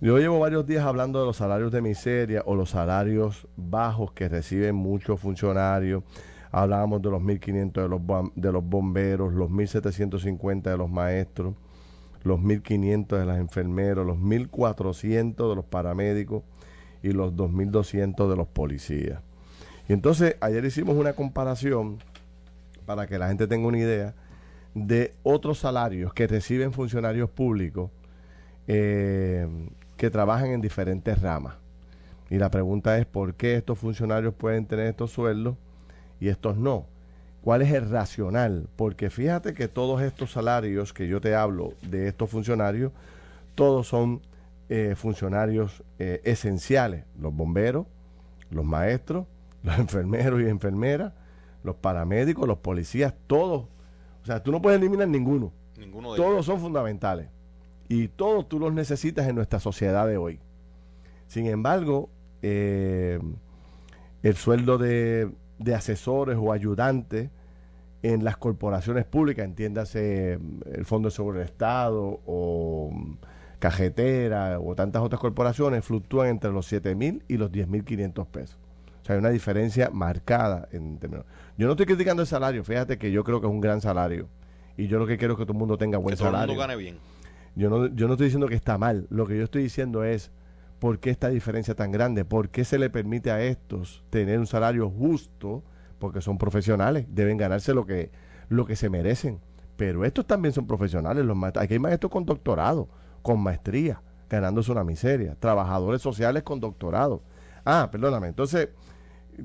[0.00, 4.26] Yo llevo varios días hablando de los salarios de miseria o los salarios bajos que
[4.26, 6.02] reciben muchos funcionarios.
[6.50, 8.00] Hablábamos de los 1.500 de los,
[8.34, 11.56] de los bomberos, los 1.750 de los maestros,
[12.22, 16.42] los 1.500 de los enfermeros, los 1.400 de los paramédicos
[17.02, 19.20] y los 2.200 de los policías.
[19.88, 21.98] Y entonces ayer hicimos una comparación
[22.84, 24.14] para que la gente tenga una idea
[24.74, 27.90] de otros salarios que reciben funcionarios públicos
[28.66, 29.46] eh,
[29.96, 31.54] que trabajan en diferentes ramas.
[32.30, 35.56] Y la pregunta es por qué estos funcionarios pueden tener estos sueldos
[36.20, 36.86] y estos no.
[37.48, 38.68] ¿Cuál es el racional?
[38.76, 42.92] Porque fíjate que todos estos salarios que yo te hablo de estos funcionarios,
[43.54, 44.20] todos son
[44.68, 47.06] eh, funcionarios eh, esenciales.
[47.18, 47.86] Los bomberos,
[48.50, 49.24] los maestros,
[49.62, 51.14] los enfermeros y enfermeras,
[51.64, 53.62] los paramédicos, los policías, todos.
[54.22, 55.50] O sea, tú no puedes eliminar ninguno.
[55.78, 56.44] Ninguno de todos ellos.
[56.44, 57.28] son fundamentales.
[57.88, 60.38] Y todos tú los necesitas en nuestra sociedad de hoy.
[61.28, 62.10] Sin embargo,
[62.42, 63.18] eh,
[64.22, 67.30] el sueldo de, de asesores o ayudantes
[68.02, 70.38] en las corporaciones públicas, entiéndase
[70.72, 73.14] el Fondo de Seguro del Estado o mm,
[73.58, 78.26] Cajetera o tantas otras corporaciones, fluctúan entre los 7 mil y los 10 mil 500
[78.28, 78.58] pesos.
[79.02, 81.26] O sea, hay una diferencia marcada en términos.
[81.56, 84.28] Yo no estoy criticando el salario, fíjate que yo creo que es un gran salario.
[84.76, 86.34] Y yo lo que quiero es que todo el mundo tenga buen que todo el
[86.34, 86.54] salario.
[86.54, 86.98] mundo gane bien.
[87.56, 89.08] Yo no, yo no estoy diciendo que está mal.
[89.10, 90.30] Lo que yo estoy diciendo es
[90.78, 92.24] por qué esta diferencia tan grande.
[92.24, 95.64] ¿Por qué se le permite a estos tener un salario justo?
[95.98, 98.10] Porque son profesionales, deben ganarse lo que,
[98.48, 99.40] lo que se merecen.
[99.76, 101.24] Pero estos también son profesionales.
[101.24, 101.64] Los maestros.
[101.64, 102.88] Aquí hay maestros con doctorado,
[103.22, 105.36] con maestría, ganándose una miseria.
[105.38, 107.22] Trabajadores sociales con doctorado.
[107.64, 108.28] Ah, perdóname.
[108.28, 108.70] Entonces,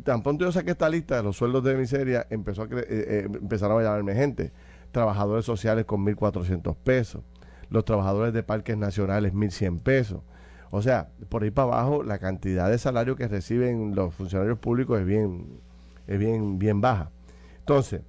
[0.04, 3.06] tan pronto yo saqué esta lista de los sueldos de miseria, empezó a cre- eh,
[3.08, 4.52] eh, empezaron a llamarme gente.
[4.92, 7.24] Trabajadores sociales con 1.400 pesos
[7.70, 10.22] los trabajadores de parques nacionales 1.100 pesos.
[10.70, 15.00] O sea, por ahí para abajo la cantidad de salario que reciben los funcionarios públicos
[15.00, 15.60] es bien,
[16.08, 17.12] es bien, bien baja.
[17.60, 18.02] Entonces,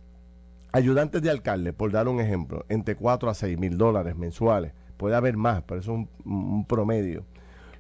[0.73, 4.73] ayudantes de alcalde, por dar un ejemplo, entre 4 a 6 mil dólares mensuales.
[4.97, 7.25] Puede haber más, pero eso es un, promedio.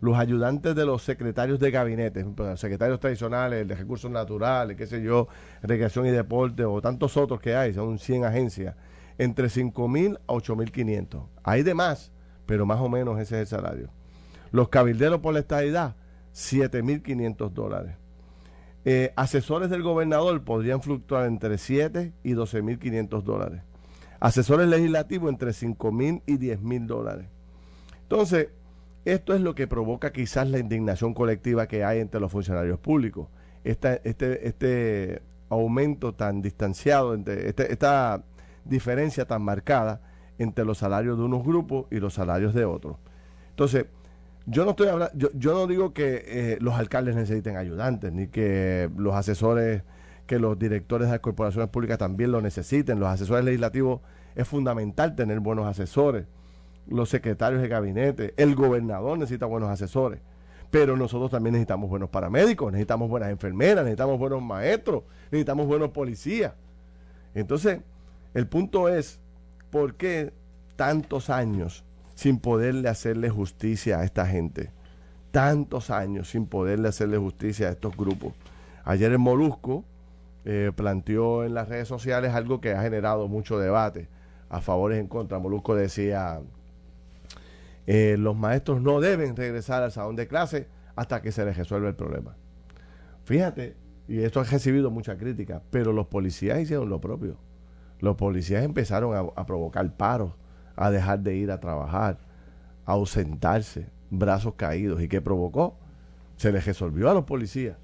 [0.00, 2.24] Los ayudantes de los secretarios de gabinete,
[2.56, 5.28] secretarios tradicionales, de recursos naturales, qué sé yo,
[5.62, 8.76] recreación y deporte, o tantos otros que hay, son 100 agencias,
[9.18, 11.22] entre 5 mil a 8 mil 500.
[11.42, 12.12] Hay de más,
[12.46, 13.90] pero más o menos ese es el salario.
[14.52, 15.96] Los cabilderos por la estadidad,
[16.32, 17.96] 7 mil 500 dólares.
[18.84, 23.62] Eh, asesores del gobernador podrían fluctuar entre 7 y 12 mil 500 dólares.
[24.20, 27.26] Asesores legislativos entre 5 mil y 10 mil dólares.
[28.02, 28.48] Entonces,
[29.04, 33.28] esto es lo que provoca quizás la indignación colectiva que hay entre los funcionarios públicos.
[33.64, 34.00] Este,
[34.46, 38.22] este aumento tan distanciado, entre, este- esta
[38.64, 40.00] diferencia tan marcada
[40.38, 42.96] entre los salarios de unos grupos y los salarios de otros.
[43.50, 43.86] Entonces,
[44.46, 48.28] yo no estoy hablando, yo, yo no digo que eh, los alcaldes necesiten ayudantes, ni
[48.28, 49.82] que los asesores,
[50.26, 53.00] que los directores de las corporaciones públicas también lo necesiten.
[53.00, 54.00] Los asesores legislativos
[54.34, 56.26] es fundamental tener buenos asesores.
[56.86, 60.20] Los secretarios de gabinete, el gobernador necesita buenos asesores.
[60.70, 66.52] Pero nosotros también necesitamos buenos paramédicos, necesitamos buenas enfermeras, necesitamos buenos maestros, necesitamos buenos policías.
[67.34, 67.80] Entonces,
[68.34, 69.20] el punto es,
[69.70, 70.32] ¿por qué
[70.76, 71.83] tantos años
[72.14, 74.70] sin poderle hacerle justicia a esta gente?
[75.30, 78.34] Tantos años sin poderle hacerle justicia a estos grupos.
[78.84, 79.84] Ayer el Molusco
[80.44, 84.08] eh, planteó en las redes sociales algo que ha generado mucho debate
[84.48, 85.38] a favor y en contra.
[85.38, 86.40] Molusco decía,
[87.86, 91.88] eh, los maestros no deben regresar al salón de clase hasta que se les resuelva
[91.88, 92.36] el problema.
[93.24, 97.38] Fíjate, y esto ha recibido mucha crítica, pero los policías hicieron lo propio.
[98.00, 100.34] Los policías empezaron a, a provocar paros,
[100.76, 102.18] a dejar de ir a trabajar,
[102.86, 105.00] a ausentarse, brazos caídos.
[105.02, 105.76] ¿Y qué provocó?
[106.36, 107.76] Se les resolvió a los policías.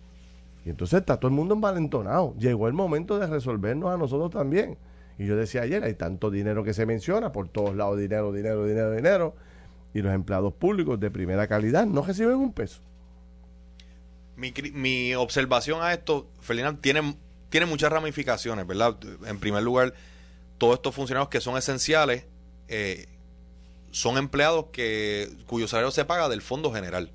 [0.64, 2.34] Y entonces está todo el mundo envalentonado.
[2.38, 4.76] Llegó el momento de resolvernos a nosotros también.
[5.18, 8.66] Y yo decía ayer, hay tanto dinero que se menciona, por todos lados dinero, dinero,
[8.66, 9.34] dinero, dinero.
[9.94, 12.80] Y los empleados públicos de primera calidad no reciben un peso.
[14.36, 17.16] Mi, mi observación a esto, Ferdinand, tiene,
[17.50, 18.96] tiene muchas ramificaciones, ¿verdad?
[19.26, 19.92] En primer lugar,
[20.56, 22.24] todos estos funcionarios que son esenciales
[22.70, 23.06] eh,
[23.90, 27.10] son empleados que cuyo salario se paga del Fondo General.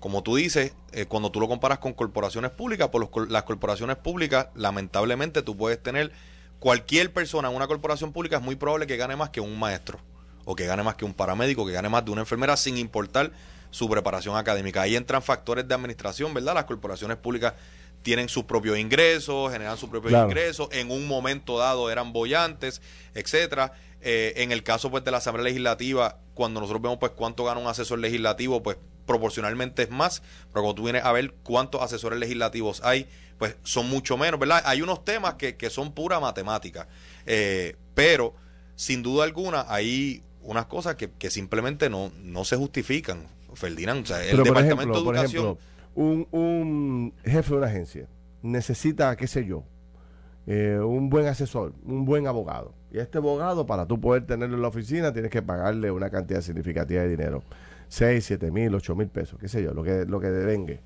[0.00, 4.48] Como tú dices, eh, cuando tú lo comparas con corporaciones públicas, por las corporaciones públicas,
[4.54, 6.12] lamentablemente tú puedes tener
[6.58, 9.98] cualquier persona en una corporación pública, es muy probable que gane más que un maestro,
[10.44, 13.32] o que gane más que un paramédico, que gane más de una enfermera, sin importar
[13.70, 14.82] su preparación académica.
[14.82, 16.54] Ahí entran factores de administración, ¿verdad?
[16.54, 17.54] Las corporaciones públicas
[18.02, 20.28] tienen sus propios ingresos, generan sus propios Claro.
[20.28, 22.80] ingresos, en un momento dado eran bollantes,
[23.14, 23.72] etcétera.
[24.00, 27.60] Eh, en el caso pues de la Asamblea Legislativa, cuando nosotros vemos pues cuánto gana
[27.60, 32.18] un asesor legislativo, pues proporcionalmente es más, pero cuando tú vienes a ver cuántos asesores
[32.18, 33.06] legislativos hay,
[33.38, 34.62] pues son mucho menos, ¿verdad?
[34.66, 36.88] Hay unos temas que, que son pura matemática,
[37.24, 38.34] eh, pero
[38.76, 44.04] sin duda alguna hay unas cosas que, que simplemente no, no se justifican, Ferdinand.
[44.04, 45.58] O sea, el Departamento ejemplo, de Educación...
[45.96, 48.08] un, un jefe de una agencia
[48.42, 49.64] necesita, qué sé yo,
[50.46, 52.74] eh, un buen asesor, un buen abogado.
[52.92, 56.40] Y este abogado, para tú poder tenerlo en la oficina, tienes que pagarle una cantidad
[56.40, 57.42] significativa de dinero.
[57.88, 60.80] 6, 7 mil, 8 mil pesos, qué sé yo, lo que, lo que devengue.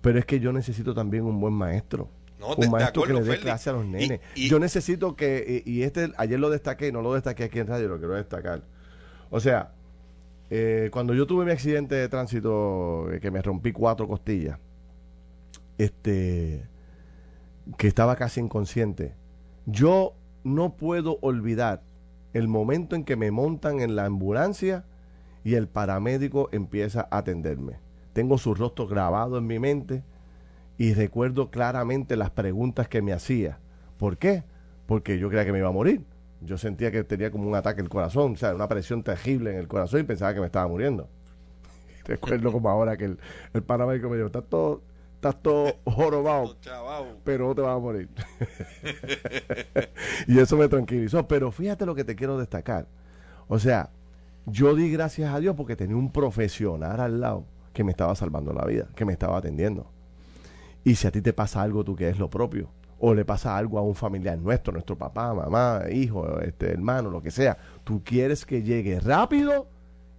[0.00, 2.08] Pero es que yo necesito también un buen maestro.
[2.56, 4.20] un maestro que le dé clase a los nenes.
[4.34, 7.98] Yo necesito que, y, este ayer lo destaqué, no lo destaqué aquí en radio, lo
[7.98, 8.62] quiero destacar.
[9.30, 9.72] O sea,
[10.54, 14.58] eh, cuando yo tuve mi accidente de tránsito, eh, que me rompí cuatro costillas,
[15.78, 16.68] este,
[17.78, 19.14] que estaba casi inconsciente,
[19.64, 20.12] yo
[20.44, 21.82] no puedo olvidar
[22.34, 24.84] el momento en que me montan en la ambulancia
[25.42, 27.78] y el paramédico empieza a atenderme.
[28.12, 30.04] Tengo su rostro grabado en mi mente
[30.76, 33.58] y recuerdo claramente las preguntas que me hacía.
[33.96, 34.44] ¿Por qué?
[34.84, 36.04] Porque yo creía que me iba a morir.
[36.44, 39.58] Yo sentía que tenía como un ataque al corazón, o sea, una presión terrible en
[39.58, 41.08] el corazón y pensaba que me estaba muriendo.
[42.04, 43.18] Recuerdo como ahora que el,
[43.54, 44.82] el paramédico me dijo, estás todo,
[45.14, 46.56] estás todo jorobado,
[47.22, 48.08] pero no te vas a morir.
[50.26, 51.28] y eso me tranquilizó.
[51.28, 52.88] Pero fíjate lo que te quiero destacar.
[53.46, 53.90] O sea,
[54.46, 58.52] yo di gracias a Dios porque tenía un profesional al lado que me estaba salvando
[58.52, 59.90] la vida, que me estaba atendiendo.
[60.84, 62.68] Y si a ti te pasa algo, tú que es lo propio,
[63.04, 67.20] o le pasa algo a un familiar nuestro, nuestro papá, mamá, hijo, este, hermano, lo
[67.20, 69.66] que sea, tú quieres que llegue rápido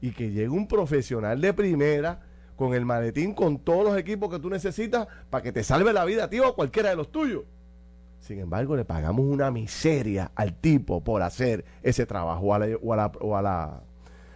[0.01, 2.19] y que llegue un profesional de primera
[2.57, 6.03] con el maletín, con todos los equipos que tú necesitas para que te salve la
[6.03, 7.43] vida ti o a cualquiera de los tuyos.
[8.19, 12.67] Sin embargo, le pagamos una miseria al tipo por hacer ese trabajo o a la,
[12.81, 12.97] o a
[13.41, 13.81] la,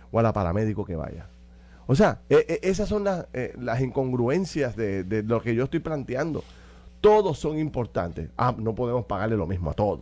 [0.10, 1.28] o a la paramédico que vaya.
[1.86, 5.66] O sea, e, e, esas son las, eh, las incongruencias de, de, lo que yo
[5.66, 6.46] estoy planteando.
[7.08, 8.32] Todos son importantes.
[8.36, 10.02] Ah, no podemos pagarle lo mismo a todos.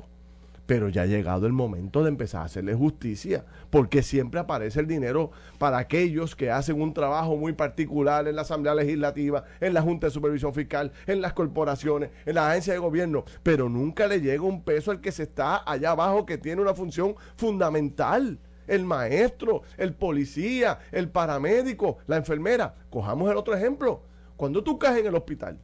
[0.65, 4.87] Pero ya ha llegado el momento de empezar a hacerle justicia, porque siempre aparece el
[4.87, 9.83] dinero para aquellos que hacen un trabajo muy particular en la Asamblea Legislativa, en la
[9.83, 14.19] Junta de Supervisión Fiscal, en las corporaciones, en la agencia de gobierno, pero nunca le
[14.19, 18.83] llega un peso al que se está allá abajo, que tiene una función fundamental el
[18.83, 22.73] maestro, el policía, el paramédico, la enfermera.
[22.89, 24.01] Cojamos el otro ejemplo.
[24.35, 25.59] Cuando tú caes en el hospital,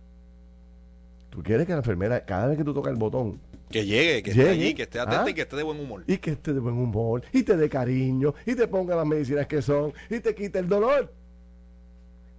[1.31, 3.39] tú quieres que la enfermera, cada vez que tú tocas el botón,
[3.71, 6.03] que llegue, que esté allí, que esté atenta y que esté de buen humor.
[6.05, 9.47] Y que esté de buen humor, y te dé cariño, y te ponga las medicinas
[9.47, 11.11] que son, y te quite el dolor.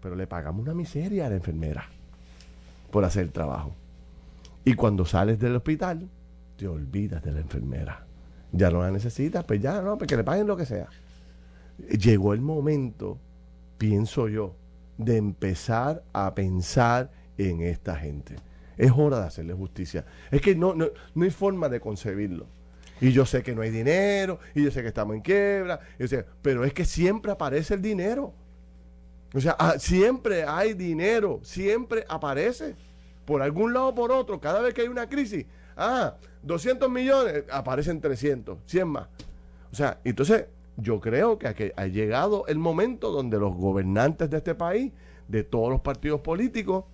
[0.00, 1.88] Pero le pagamos una miseria a la enfermera
[2.92, 3.74] por hacer el trabajo.
[4.64, 6.08] Y cuando sales del hospital,
[6.56, 8.06] te olvidas de la enfermera
[8.52, 10.88] ya no la necesita, pues ya no, pues que le paguen lo que sea.
[11.98, 13.18] Llegó el momento,
[13.78, 14.54] pienso yo,
[14.98, 18.36] de empezar a pensar en esta gente.
[18.76, 20.04] Es hora de hacerle justicia.
[20.30, 22.46] Es que no, no, no hay forma de concebirlo.
[23.00, 25.80] Y yo sé que no hay dinero, y yo sé que estamos en quiebra,
[26.40, 28.32] pero es que siempre aparece el dinero.
[29.34, 32.76] O sea, ah, siempre hay dinero, siempre aparece.
[33.24, 37.44] Por algún lado o por otro, cada vez que hay una crisis, Ah, 200 millones,
[37.50, 39.08] aparecen 300, 100 más.
[39.70, 44.54] O sea, entonces yo creo que ha llegado el momento donde los gobernantes de este
[44.54, 44.92] país,
[45.28, 46.84] de todos los partidos políticos,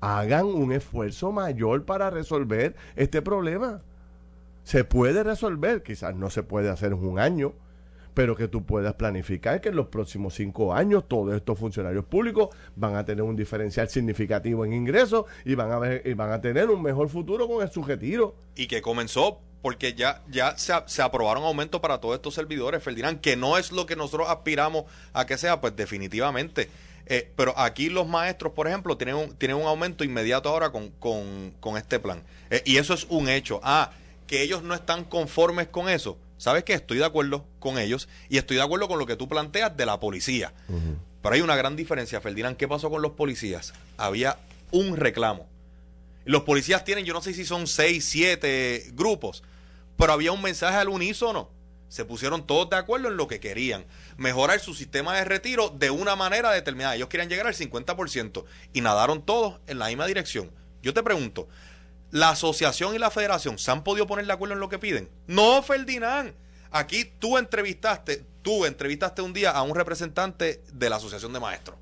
[0.00, 3.82] hagan un esfuerzo mayor para resolver este problema.
[4.64, 7.54] Se puede resolver, quizás no se puede hacer en un año,
[8.16, 12.48] pero que tú puedas planificar que en los próximos cinco años todos estos funcionarios públicos
[12.74, 16.40] van a tener un diferencial significativo en ingresos y van a ver, y van a
[16.40, 18.34] tener un mejor futuro con el sujetiro.
[18.54, 23.20] Y que comenzó porque ya, ya se, se, aprobaron aumentos para todos estos servidores, Ferdinand,
[23.20, 26.70] que no es lo que nosotros aspiramos a que sea, pues definitivamente.
[27.06, 30.90] Eh, pero aquí los maestros, por ejemplo, tienen un, tienen un aumento inmediato ahora con,
[30.90, 32.22] con, con este plan.
[32.50, 33.60] Eh, y eso es un hecho.
[33.62, 33.92] Ah,
[34.26, 36.74] que ellos no están conformes con eso ¿sabes qué?
[36.74, 39.86] Estoy de acuerdo con ellos y estoy de acuerdo con lo que tú planteas de
[39.86, 40.52] la policía.
[41.22, 42.56] Pero hay una gran diferencia, Ferdinand.
[42.56, 43.72] ¿Qué pasó con los policías?
[43.96, 44.38] Había
[44.70, 45.46] un reclamo.
[46.24, 49.42] Los policías tienen, yo no sé si son seis, siete grupos,
[49.96, 51.50] pero había un mensaje al unísono.
[51.88, 53.86] Se pusieron todos de acuerdo en lo que querían.
[54.16, 56.96] Mejorar su sistema de retiro de una manera determinada.
[56.96, 60.50] Ellos querían llegar al 50% y nadaron todos en la misma dirección.
[60.82, 61.48] Yo te pregunto,
[62.10, 65.08] la asociación y la federación se han podido poner de acuerdo en lo que piden.
[65.26, 66.34] No, Ferdinand.
[66.70, 71.78] Aquí tú entrevistaste, tú entrevistaste un día a un representante de la asociación de maestros.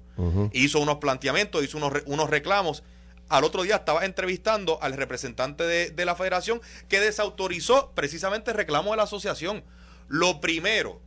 [0.53, 2.85] Hizo unos planteamientos, hizo unos, unos reclamos.
[3.29, 8.57] Al otro día estaba entrevistando al representante de, de la federación que desautorizó precisamente el
[8.57, 9.65] reclamo de la asociación.
[10.09, 11.01] Lo primero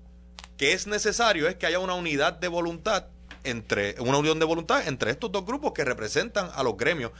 [0.57, 3.05] que es necesario es que haya una unidad de voluntad
[3.43, 7.11] entre una unión de voluntad entre estos dos grupos que representan a los gremios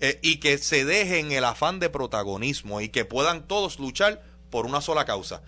[0.00, 4.66] eh, y que se dejen el afán de protagonismo y que puedan todos luchar por
[4.66, 5.42] una sola causa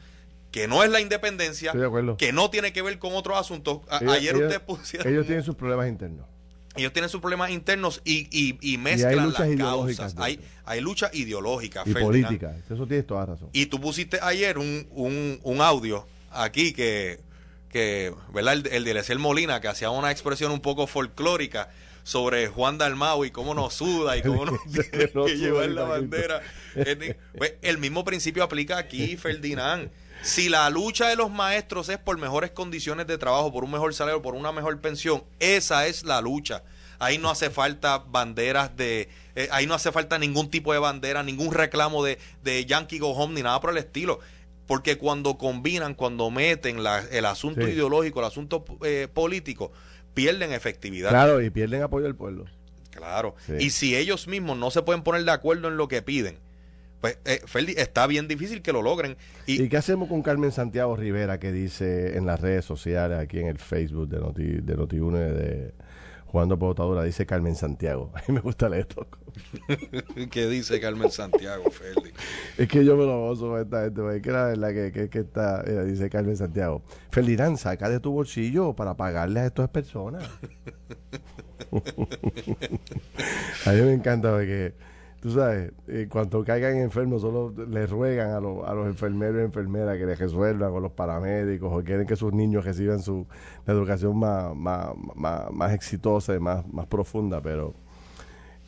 [0.50, 1.72] que no es la independencia,
[2.16, 3.80] que no tiene que ver con otros asuntos.
[3.90, 5.12] Ayer usted pusieron...
[5.12, 6.26] Ellos tienen sus problemas internos.
[6.78, 8.28] Ellos tienen sus problemas internos y,
[8.60, 10.14] y, mezclan las causas.
[10.18, 11.82] Hay, hay lucha ideológica.
[11.84, 12.56] Y política.
[12.70, 13.50] Eso tienes toda razón.
[13.52, 17.20] Y tú pusiste ayer un, un, un audio aquí que,
[17.68, 18.54] que ¿verdad?
[18.54, 21.68] El, el de Molina, que hacía una expresión un poco folclórica
[22.08, 26.40] sobre Juan Dalmau y cómo nos suda y cómo nos tiene que llevar la bandera.
[27.36, 29.90] Pues, el mismo principio aplica aquí, Ferdinand.
[30.22, 33.94] Si la lucha de los maestros es por mejores condiciones de trabajo, por un mejor
[33.94, 36.62] salario, por una mejor pensión, esa es la lucha.
[36.98, 39.08] Ahí no hace falta banderas de...
[39.36, 43.10] Eh, ahí no hace falta ningún tipo de bandera, ningún reclamo de, de Yankee Go
[43.12, 44.18] Home ni nada por el estilo.
[44.66, 46.78] Porque cuando combinan, cuando meten
[47.10, 49.72] el asunto ideológico, el asunto eh, político,
[50.12, 51.10] pierden efectividad.
[51.10, 52.44] Claro, y pierden apoyo del pueblo.
[52.90, 53.36] Claro.
[53.58, 56.38] Y si ellos mismos no se pueden poner de acuerdo en lo que piden,
[57.00, 57.40] pues eh,
[57.76, 59.16] está bien difícil que lo logren.
[59.46, 63.46] Y, qué hacemos con Carmen Santiago Rivera que dice en las redes sociales, aquí en
[63.46, 65.72] el Facebook de Noti, de noti de
[66.26, 68.10] jugando por dice Carmen Santiago.
[68.14, 69.06] A mí me gusta leer esto.
[70.30, 72.10] ¿Qué dice Carmen Santiago, Ferdi?
[72.58, 75.18] es que yo me lo gozo con esta gente, es que la verdad que, que,
[75.18, 76.82] está, dice Carmen Santiago.
[77.10, 80.28] Ferdinand, saca de tu bolsillo para pagarle a estas personas.
[83.64, 84.74] a mí me encanta porque
[85.20, 88.40] tú sabes, eh, cuando caigan enfermos, solo le ruegan a, a
[88.74, 92.64] los enfermeros y enfermeras que les resuelvan, o los paramédicos, o quieren que sus niños
[92.64, 93.26] reciban su
[93.66, 97.74] educación más, más, más, exitosa y más, más profunda, pero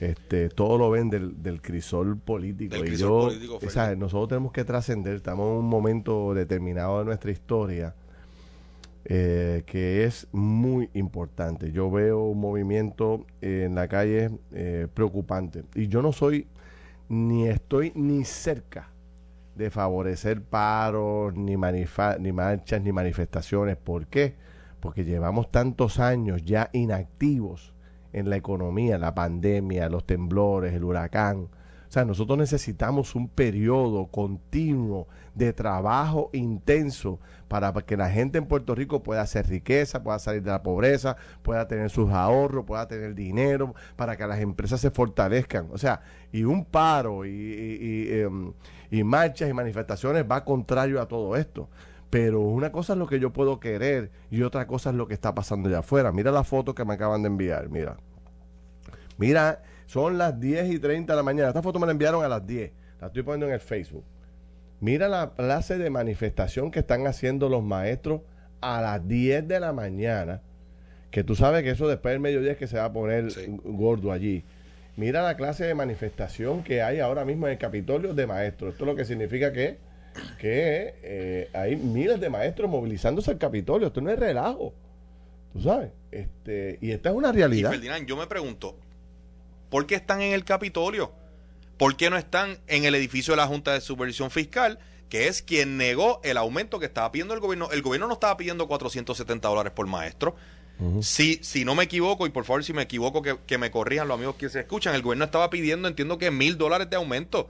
[0.01, 2.77] este todo lo ven del, del crisol político.
[2.77, 3.29] y yo,
[3.97, 7.95] nosotros tenemos que trascender, estamos en un momento determinado de nuestra historia
[9.05, 11.73] eh, que es muy importante.
[11.73, 16.47] Yo veo un movimiento en la calle eh, preocupante y yo no soy
[17.09, 18.91] ni estoy ni cerca
[19.57, 23.77] de favorecer paros, ni, ni marchas, ni manifestaciones.
[23.77, 24.37] ¿Por qué?
[24.81, 27.75] Porque llevamos tantos años ya inactivos
[28.13, 31.49] en la economía, la pandemia, los temblores, el huracán.
[31.91, 37.19] O sea, nosotros necesitamos un periodo continuo de trabajo intenso
[37.49, 41.17] para que la gente en Puerto Rico pueda hacer riqueza, pueda salir de la pobreza,
[41.43, 45.67] pueda tener sus ahorros, pueda tener dinero, para que las empresas se fortalezcan.
[45.73, 48.53] O sea, y un paro y, y, em,
[49.05, 51.69] marchas y manifestaciones va contrario a todo esto.
[52.09, 55.15] Pero una cosa es lo que yo puedo querer y otra cosa es lo que
[55.15, 56.13] está pasando allá afuera.
[56.13, 57.97] Mira la foto que me acaban de enviar, mira.
[59.19, 59.61] Mira,
[59.91, 61.49] son las 10 y 30 de la mañana.
[61.49, 62.71] Esta foto me la enviaron a las 10.
[63.01, 64.05] La estoy poniendo en el Facebook.
[64.79, 68.21] Mira la clase de manifestación que están haciendo los maestros
[68.61, 70.43] a las 10 de la mañana.
[71.11, 73.33] Que tú sabes que eso después del mediodía es que se va a poner
[73.65, 74.45] gordo allí.
[74.97, 78.75] Mira la clase de manifestación que hay ahora mismo en el Capitolio de maestros.
[78.75, 79.79] Esto es lo que significa que,
[80.39, 83.89] que eh, hay miles de maestros movilizándose al Capitolio.
[83.89, 84.73] Esto no es relajo.
[85.53, 85.91] Tú sabes.
[86.13, 87.73] Este, y esta es una realidad.
[87.73, 88.77] Y yo me pregunto,
[89.71, 91.13] ¿por qué están en el Capitolio?
[91.81, 95.41] ¿Por qué no están en el edificio de la Junta de Supervisión Fiscal, que es
[95.41, 97.71] quien negó el aumento que estaba pidiendo el gobierno?
[97.71, 100.37] El gobierno no estaba pidiendo 470 dólares por maestro.
[101.01, 104.17] si, si no me equivoco, y por favor si me equivoco que, me corrijan los
[104.17, 107.49] amigos que se escuchan, el gobierno estaba pidiendo, entiendo que mil dólares de aumento,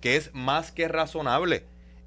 [0.00, 1.64] que es más que razonable.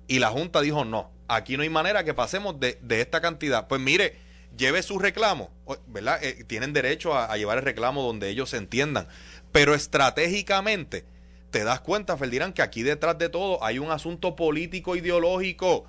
[0.07, 3.67] Y la Junta dijo, no, aquí no hay manera que pasemos de, esta cantidad.
[3.67, 4.15] Pues mire,
[4.57, 5.49] lleve su reclamo,
[5.87, 6.23] ¿verdad?
[6.23, 9.09] Eh, tienen derecho a, a, llevar el reclamo donde ellos se entiendan.
[9.55, 11.05] Pero estratégicamente,
[11.49, 15.85] te das cuenta, Ferdinand, que aquí detrás de todo hay un asunto político ideológico.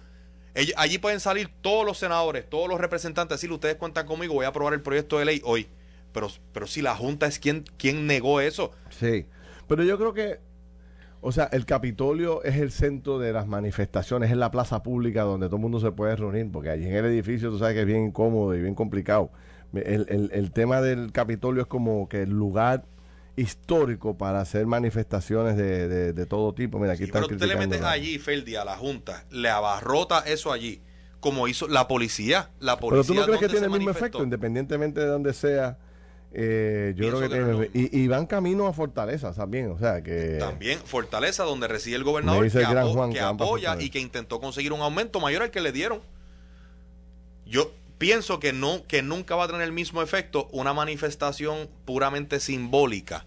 [0.76, 4.50] Allí pueden salir todos los senadores, todos los representantes, decir, ustedes cuentan conmigo, voy a
[4.50, 5.66] aprobar el proyecto de ley hoy.
[6.12, 7.64] Pero, pero si la Junta es quien,
[8.06, 8.70] negó eso.
[8.90, 9.26] Sí,
[9.66, 10.38] pero yo creo que,
[11.20, 15.48] o sea, el Capitolio es el centro de las manifestaciones, es la plaza pública donde
[15.48, 17.86] todo el mundo se puede reunir, porque allí en el edificio tú sabes que es
[17.86, 19.32] bien incómodo y bien complicado.
[19.74, 22.84] El, el tema del Capitolio es como que el lugar
[23.36, 26.78] histórico para hacer manifestaciones de, de, todo tipo.
[26.78, 30.52] Mira, aquí sí, pero usted le metes allí, Feldi, a la Junta, le abarrota eso
[30.52, 30.82] allí,
[31.20, 32.50] como hizo la policía.
[32.60, 35.78] La policía pero tú no crees que tiene el mismo efecto, independientemente de donde sea.
[36.32, 37.70] Eh, yo creo que, tiene.
[37.72, 40.36] Y, van camino a Fortaleza también, o sea que.
[40.38, 45.42] También, Fortaleza, donde reside el gobernador, que, apoya y que intentó conseguir un aumento mayor
[45.42, 46.00] al que le dieron.
[47.46, 52.40] Yo, pienso que no que nunca va a tener el mismo efecto una manifestación puramente
[52.40, 53.24] simbólica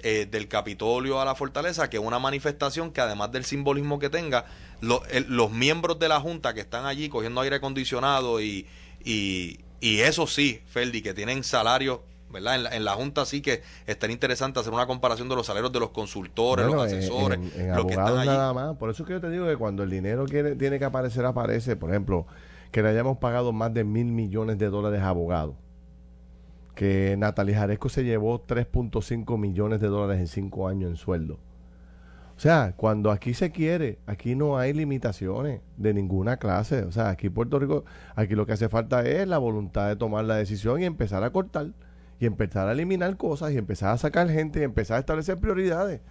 [0.00, 4.46] eh, del Capitolio a la fortaleza que una manifestación que además del simbolismo que tenga
[4.80, 8.66] los miembros de la junta que están allí cogiendo aire acondicionado y,
[9.04, 12.74] y, eso sí Ferdi que tienen salarios ¿verdad?
[12.74, 15.90] En la, Junta sí que estaría interesante hacer una comparación de los salarios de los
[15.90, 18.76] consultores, los asesores, los que están nada más.
[18.76, 21.76] Por eso es que yo te digo que cuando el dinero tiene que aparecer, aparece.
[21.76, 22.26] Por ejemplo,
[22.70, 25.56] que le hayamos pagado más de mil millones de dólares a abogados.
[26.74, 31.38] Que Natalia Jaresco se llevó 3.5 millones de dólares en cinco años en sueldo.
[32.36, 36.82] O sea, cuando aquí se quiere, aquí no hay limitaciones de ninguna clase.
[36.82, 40.26] O sea, aquí Puerto Rico, aquí lo que hace falta es la voluntad de tomar
[40.26, 41.68] la decisión y empezar a cortar
[42.20, 46.02] y empezar a eliminar cosas y empezar a sacar gente y empezar a establecer prioridades.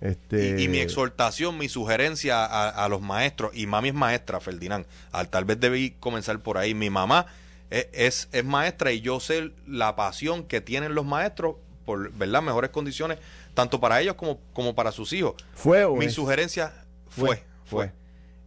[0.00, 0.60] Este...
[0.60, 5.44] Y, mi exhortación, mi sugerencia a, los maestros, y mami es maestra, Ferdinand, al, tal
[5.44, 6.74] vez debí comenzar por ahí.
[6.74, 7.26] Mi mamá
[7.70, 12.42] es, es, maestra y yo sé la pasión que tienen los maestros por ¿verdad?
[12.42, 13.18] mejores condiciones,
[13.54, 15.34] tanto para ellos como, como para sus hijos.
[15.54, 16.72] Fue Mi sugerencia
[17.08, 17.92] fue, fue.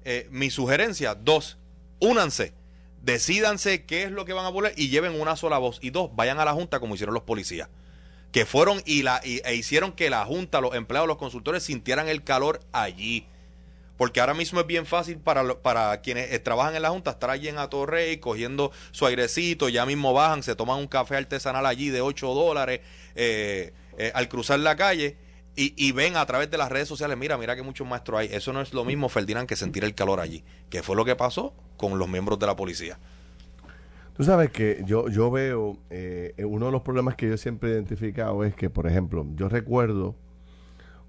[0.05, 1.57] Eh, mi sugerencia, dos,
[1.99, 2.53] únanse
[3.03, 5.77] Decídanse qué es lo que van a poner y lleven una sola voz.
[5.81, 7.67] Y dos, vayan a la Junta como hicieron los policías.
[8.33, 12.23] Que fueron y, la, e hicieron que la Junta, los empleados, los consultores sintieran el
[12.23, 13.25] calor allí.
[13.95, 17.29] Porque ahora mismo es bien fácil para, para quienes eh, trabajan en la Junta estar
[17.29, 21.89] allí en Atorrey cogiendo su airecito, ya mismo bajan, se toman un café artesanal allí
[21.89, 22.81] de 8 dólares
[23.15, 25.15] eh, eh, al cruzar la calle
[25.55, 28.29] y, y, ven a través de las redes sociales, mira, mira que muchos maestros hay.
[28.31, 30.43] Eso no es lo mismo, Ferdinand, que sentir el calor allí.
[30.71, 32.97] Que fue lo que pasó con los miembros de la policía.
[34.13, 37.73] Tú sabes que yo, yo veo, eh, uno de los problemas que yo siempre he
[37.73, 40.15] identificado es que, por ejemplo, yo recuerdo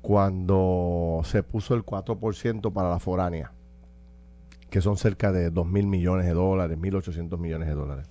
[0.00, 3.52] cuando se puso el 4% para la foránea,
[4.70, 8.09] que son cerca de 2 mil millones de dólares, 1.800 millones de dólares.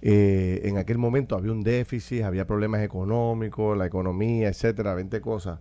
[0.00, 5.60] Eh, en aquel momento había un déficit, había problemas económicos, la economía, etcétera, 20 cosas.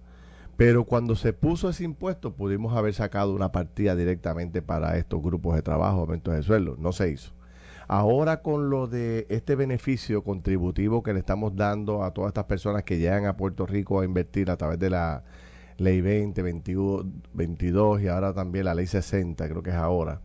[0.57, 5.55] Pero cuando se puso ese impuesto, pudimos haber sacado una partida directamente para estos grupos
[5.55, 6.75] de trabajo, aumentos de sueldo.
[6.79, 7.36] No se hizo.
[7.87, 12.83] Ahora con lo de este beneficio contributivo que le estamos dando a todas estas personas
[12.83, 15.23] que llegan a Puerto Rico a invertir a través de la
[15.77, 16.41] ley 20,
[17.33, 20.19] 22 y ahora también la ley 60, creo que es ahora,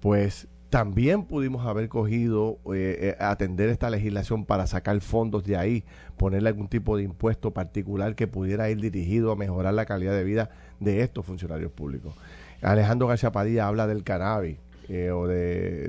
[0.00, 5.84] pues también pudimos haber cogido, eh, eh, atender esta legislación para sacar fondos de ahí,
[6.16, 10.24] ponerle algún tipo de impuesto particular que pudiera ir dirigido a mejorar la calidad de
[10.24, 12.14] vida de estos funcionarios públicos.
[12.60, 14.58] Alejandro García Padilla habla del cannabis
[14.88, 15.88] eh, o de,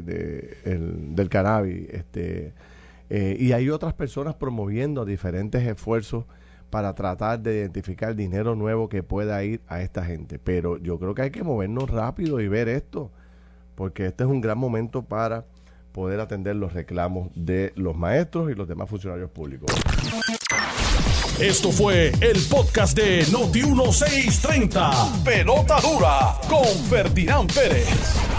[0.64, 2.54] del cannabis, este,
[3.10, 6.26] y hay otras personas promoviendo diferentes esfuerzos
[6.70, 10.38] para tratar de identificar dinero nuevo que pueda ir a esta gente.
[10.38, 13.12] Pero yo creo que hay que movernos rápido y ver esto
[13.80, 15.46] porque este es un gran momento para
[15.94, 19.72] poder atender los reclamos de los maestros y los demás funcionarios públicos.
[21.40, 25.24] Esto fue el podcast de Noti1630.
[25.24, 28.39] Pelota dura con Ferdinand Pérez.